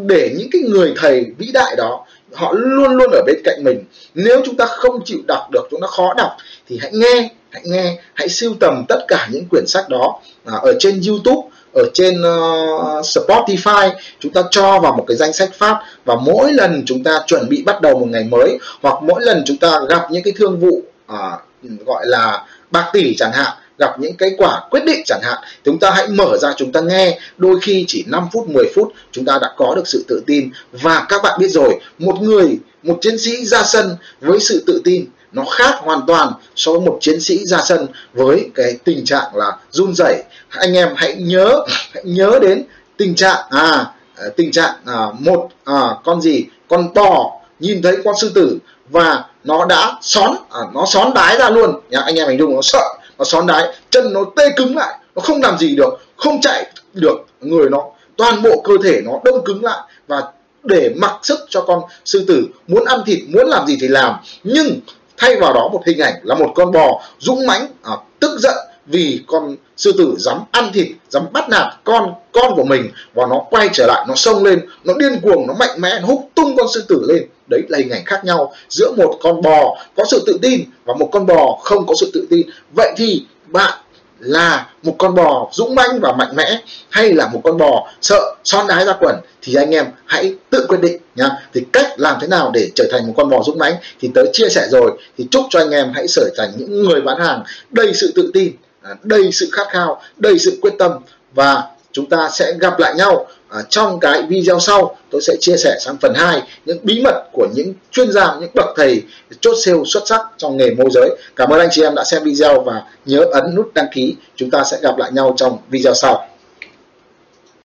để 0.06 0.36
những 0.38 0.48
cái 0.52 0.62
người 0.62 0.94
thầy 0.98 1.26
vĩ 1.38 1.52
đại 1.54 1.76
đó 1.76 2.06
họ 2.36 2.54
luôn 2.58 2.96
luôn 2.96 3.12
ở 3.12 3.22
bên 3.26 3.36
cạnh 3.44 3.64
mình. 3.64 3.84
Nếu 4.14 4.42
chúng 4.46 4.56
ta 4.56 4.66
không 4.66 5.02
chịu 5.06 5.20
đọc 5.28 5.52
được 5.52 5.68
chúng 5.72 5.82
ta 5.82 5.88
khó 5.88 6.14
đọc 6.18 6.32
thì 6.68 6.80
hãy 6.82 6.92
nghe 6.94 7.30
hãy 7.50 7.64
nghe 7.66 7.98
hãy 8.14 8.30
sưu 8.30 8.54
tầm 8.60 8.86
tất 8.88 9.06
cả 9.08 9.28
những 9.32 9.46
quyển 9.50 9.64
sách 9.68 9.90
đó. 9.90 10.20
À, 10.46 10.54
ở 10.62 10.74
trên 10.80 11.02
youtube 11.08 11.50
ở 11.74 11.84
trên 11.94 12.22
uh, 12.22 13.06
Spotify 13.06 13.92
chúng 14.20 14.34
ta 14.34 14.42
cho 14.52 14.80
vào 14.80 14.96
một 14.98 15.06
cái 15.08 15.18
danh 15.18 15.34
sách 15.34 15.50
phát 15.54 15.80
và 16.06 16.16
mỗi 16.16 16.54
lần 16.54 16.84
chúng 16.86 17.04
ta 17.04 17.24
chuẩn 17.28 17.50
bị 17.50 17.64
bắt 17.66 17.82
đầu 17.82 18.00
một 18.00 18.08
ngày 18.10 18.24
mới 18.24 18.58
hoặc 18.82 19.04
mỗi 19.04 19.22
lần 19.24 19.44
chúng 19.46 19.58
ta 19.58 19.80
gặp 19.90 20.12
những 20.12 20.24
cái 20.24 20.34
thương 20.38 20.60
vụ 20.60 20.82
uh, 21.14 21.42
gọi 21.86 22.06
là 22.06 22.46
bạc 22.72 22.90
tỷ 22.94 23.16
chẳng 23.16 23.32
hạn 23.32 23.58
gặp 23.78 24.00
những 24.00 24.18
cái 24.18 24.30
quả 24.38 24.62
quyết 24.70 24.86
định 24.86 25.02
chẳng 25.06 25.22
hạn 25.24 25.38
chúng 25.64 25.80
ta 25.80 25.92
hãy 25.92 26.08
mở 26.08 26.38
ra 26.38 26.54
chúng 26.58 26.72
ta 26.72 26.82
nghe. 26.82 27.20
Đôi 27.38 27.60
khi 27.62 27.86
chỉ 27.88 28.04
5 28.08 28.28
phút 28.34 28.50
10 28.50 28.66
phút 28.76 28.94
chúng 29.12 29.26
ta 29.26 29.40
đã 29.42 29.54
có 29.58 29.74
được 29.76 29.88
sự 29.88 30.06
tự 30.08 30.24
tin. 30.28 30.50
Và 30.72 31.06
các 31.10 31.24
bạn 31.24 31.40
biết 31.40 31.50
rồi 31.50 31.80
một 32.00 32.22
người 32.22 32.58
một 32.84 32.98
chiến 33.02 33.18
sĩ 33.18 33.46
ra 33.46 33.64
sân 33.64 33.96
với 34.22 34.40
sự 34.40 34.64
tự 34.68 34.82
tin 34.84 35.06
nó 35.32 35.46
khác 35.46 35.76
hoàn 35.80 36.02
toàn 36.08 36.34
so 36.56 36.72
với 36.72 36.82
một 36.82 36.98
chiến 37.02 37.22
sĩ 37.22 37.46
ra 37.46 37.58
sân 37.66 37.88
với 38.14 38.50
cái 38.56 38.78
tình 38.84 39.06
trạng 39.06 39.36
là 39.36 39.58
run 39.72 39.94
rẩy. 39.96 40.24
Anh 40.50 40.74
em 40.74 40.90
hãy 40.96 41.16
nhớ 41.16 41.66
hãy 41.94 42.04
nhớ 42.06 42.40
đến 42.42 42.64
tình 42.98 43.16
trạng 43.16 43.44
à, 43.50 43.86
à 44.16 44.26
tình 44.36 44.52
trạng 44.52 44.76
à, 44.86 45.08
một 45.20 45.50
à, 45.64 45.82
con 46.04 46.22
gì 46.22 46.46
con 46.70 46.94
bò 46.94 47.32
nhìn 47.60 47.82
thấy 47.82 47.98
con 48.04 48.16
sư 48.22 48.32
tử 48.36 48.58
và 48.90 49.24
nó 49.44 49.66
đã 49.66 49.98
xón 50.02 50.36
à, 50.52 50.60
nó 50.74 50.86
xón 50.86 51.14
đái 51.14 51.38
ra 51.38 51.50
luôn. 51.50 51.80
Nhá 51.90 52.00
anh 52.00 52.16
em 52.16 52.28
hình 52.28 52.40
dung 52.40 52.56
nó 52.56 52.62
sợ 52.62 52.95
nó 53.18 53.26
xón 53.26 53.48
đáy 53.48 53.64
chân 53.90 54.14
nó 54.14 54.22
tê 54.36 54.50
cứng 54.58 54.76
lại 54.76 55.00
nó 55.16 55.22
không 55.22 55.42
làm 55.42 55.58
gì 55.58 55.76
được 55.76 56.00
không 56.18 56.42
chạy 56.42 56.66
được 56.94 57.26
người 57.42 57.70
nó. 57.70 57.84
Toàn 58.18 58.42
bộ 58.42 58.62
cơ 58.64 58.74
thể 58.84 59.02
nó 59.06 59.12
đông 59.24 59.44
cứng 59.46 59.64
lại 59.64 59.80
và 60.08 60.24
để 60.64 60.90
mặc 60.96 61.20
sức 61.24 61.40
cho 61.50 61.62
con 61.62 61.82
sư 62.06 62.26
tử. 62.28 62.46
Muốn 62.68 62.86
ăn 62.86 63.00
thịt 63.06 63.20
muốn 63.28 63.48
làm 63.48 63.68
gì 63.68 63.78
thì 63.82 63.88
làm. 63.88 64.16
Nhưng 64.44 64.80
thay 65.18 65.36
vào 65.36 65.54
đó 65.54 65.70
một 65.74 65.82
hình 65.86 66.00
ảnh 66.00 66.14
là 66.24 66.36
một 66.36 66.52
con 66.56 66.72
bò 66.72 67.02
dũng 67.20 67.48
mãnh 67.48 67.68
à, 67.84 67.92
tức 68.20 68.40
giận 68.40 68.56
vì 68.86 69.22
con 69.28 69.56
sư 69.78 69.92
tử 69.98 70.16
dám 70.18 70.38
ăn 70.52 70.72
thịt, 70.74 70.88
dám 71.10 71.24
bắt 71.34 71.50
nạt 71.50 71.68
con 71.84 72.14
con 72.32 72.56
của 72.56 72.64
mình, 72.64 72.92
và 73.14 73.26
nó 73.30 73.42
quay 73.50 73.70
trở 73.74 73.86
lại, 73.88 74.06
nó 74.08 74.16
xông 74.16 74.44
lên, 74.44 74.66
nó 74.84 74.94
điên 74.94 75.20
cuồng, 75.22 75.48
nó 75.48 75.54
mạnh 75.54 75.82
mẽ, 75.82 76.00
nó 76.02 76.08
húc 76.08 76.30
tung 76.36 76.56
con 76.58 76.68
sư 76.74 76.86
tử 76.88 77.06
lên. 77.08 77.24
Đấy 77.50 77.62
là 77.70 77.78
hình 77.78 77.90
ảnh 77.90 78.06
khác 78.06 78.26
nhau 78.26 78.54
giữa 78.70 78.92
một 78.98 79.18
con 79.22 79.42
bò 79.42 79.78
có 79.96 80.06
sự 80.06 80.24
tự 80.28 80.40
tin 80.42 80.62
và 80.86 80.94
một 80.94 81.10
con 81.12 81.26
bò 81.26 81.58
không 81.64 81.86
có 81.88 81.94
sự 82.00 82.12
tự 82.14 82.28
tin. 82.30 82.50
Vậy 82.76 82.94
thì 82.98 83.26
bạn 83.48 83.80
là 84.20 84.68
một 84.84 84.96
con 84.98 85.16
bò 85.16 85.50
dũng 85.52 85.76
mãnh 85.76 86.00
và 86.02 86.14
mạnh 86.14 86.36
mẽ 86.36 86.62
hay 86.90 87.14
là 87.14 87.28
một 87.28 87.42
con 87.44 87.58
bò 87.58 87.88
sợ 88.02 88.36
son 88.44 88.68
đái 88.68 88.86
ra 88.86 88.94
quần? 89.00 89.16
Thì 89.42 89.56
anh 89.56 89.72
em 89.72 89.86
hãy 90.06 90.36
tự 90.50 90.66
quyết 90.68 90.82
định 90.82 91.02
nhá. 91.16 91.30
Thì 91.54 91.62
cách 91.74 91.88
làm 91.98 92.18
thế 92.22 92.28
nào 92.28 92.52
để 92.54 92.70
trở 92.76 92.86
thành 92.92 93.08
một 93.08 93.14
con 93.18 93.30
bò 93.30 93.44
dũng 93.44 93.58
mãnh? 93.58 93.74
Thì 94.00 94.12
tớ 94.16 94.22
chia 94.34 94.50
sẻ 94.50 94.68
rồi. 94.72 94.92
Thì 95.18 95.28
chúc 95.32 95.44
cho 95.50 95.60
anh 95.60 95.72
em 95.72 95.92
hãy 95.94 96.06
trở 96.08 96.30
thành 96.38 96.52
những 96.58 96.84
người 96.84 97.02
bán 97.02 97.20
hàng 97.20 97.44
đầy 97.72 97.94
sự 97.94 98.12
tự 98.16 98.32
tin. 98.34 98.52
À, 98.86 98.96
đầy 99.04 99.32
sự 99.32 99.50
khát 99.52 99.68
khao 99.70 100.02
đầy 100.18 100.40
sự 100.40 100.58
quyết 100.62 100.74
tâm 100.80 100.92
và 101.34 101.64
chúng 101.92 102.10
ta 102.10 102.30
sẽ 102.34 102.54
gặp 102.60 102.80
lại 102.80 102.96
nhau 102.96 103.28
à, 103.50 103.62
trong 103.70 104.00
cái 104.00 104.24
video 104.24 104.60
sau. 104.60 104.98
Tôi 105.12 105.22
sẽ 105.22 105.36
chia 105.40 105.58
sẻ 105.58 105.78
sang 105.80 105.98
phần 106.02 106.14
2 106.16 106.42
những 106.66 106.78
bí 106.84 107.02
mật 107.04 107.24
của 107.34 107.48
những 107.56 107.74
chuyên 107.92 108.12
gia 108.12 108.36
những 108.40 108.50
bậc 108.54 108.66
thầy 108.76 109.04
chốt 109.42 109.56
sale 109.66 109.80
xuất 109.86 110.08
sắc 110.08 110.22
trong 110.38 110.58
nghề 110.58 110.70
môi 110.70 110.90
giới. 110.94 111.18
Cảm 111.36 111.50
ơn 111.50 111.60
anh 111.60 111.70
chị 111.72 111.84
em 111.84 111.96
đã 111.96 112.04
xem 112.04 112.24
video 112.24 112.62
và 112.62 112.82
nhớ 113.06 113.26
ấn 113.32 113.56
nút 113.56 113.74
đăng 113.74 113.88
ký. 113.94 114.16
Chúng 114.36 114.52
ta 114.52 114.64
sẽ 114.64 114.78
gặp 114.82 114.98
lại 114.98 115.12
nhau 115.12 115.34
trong 115.38 115.58
video 115.70 115.94
sau. 115.94 116.28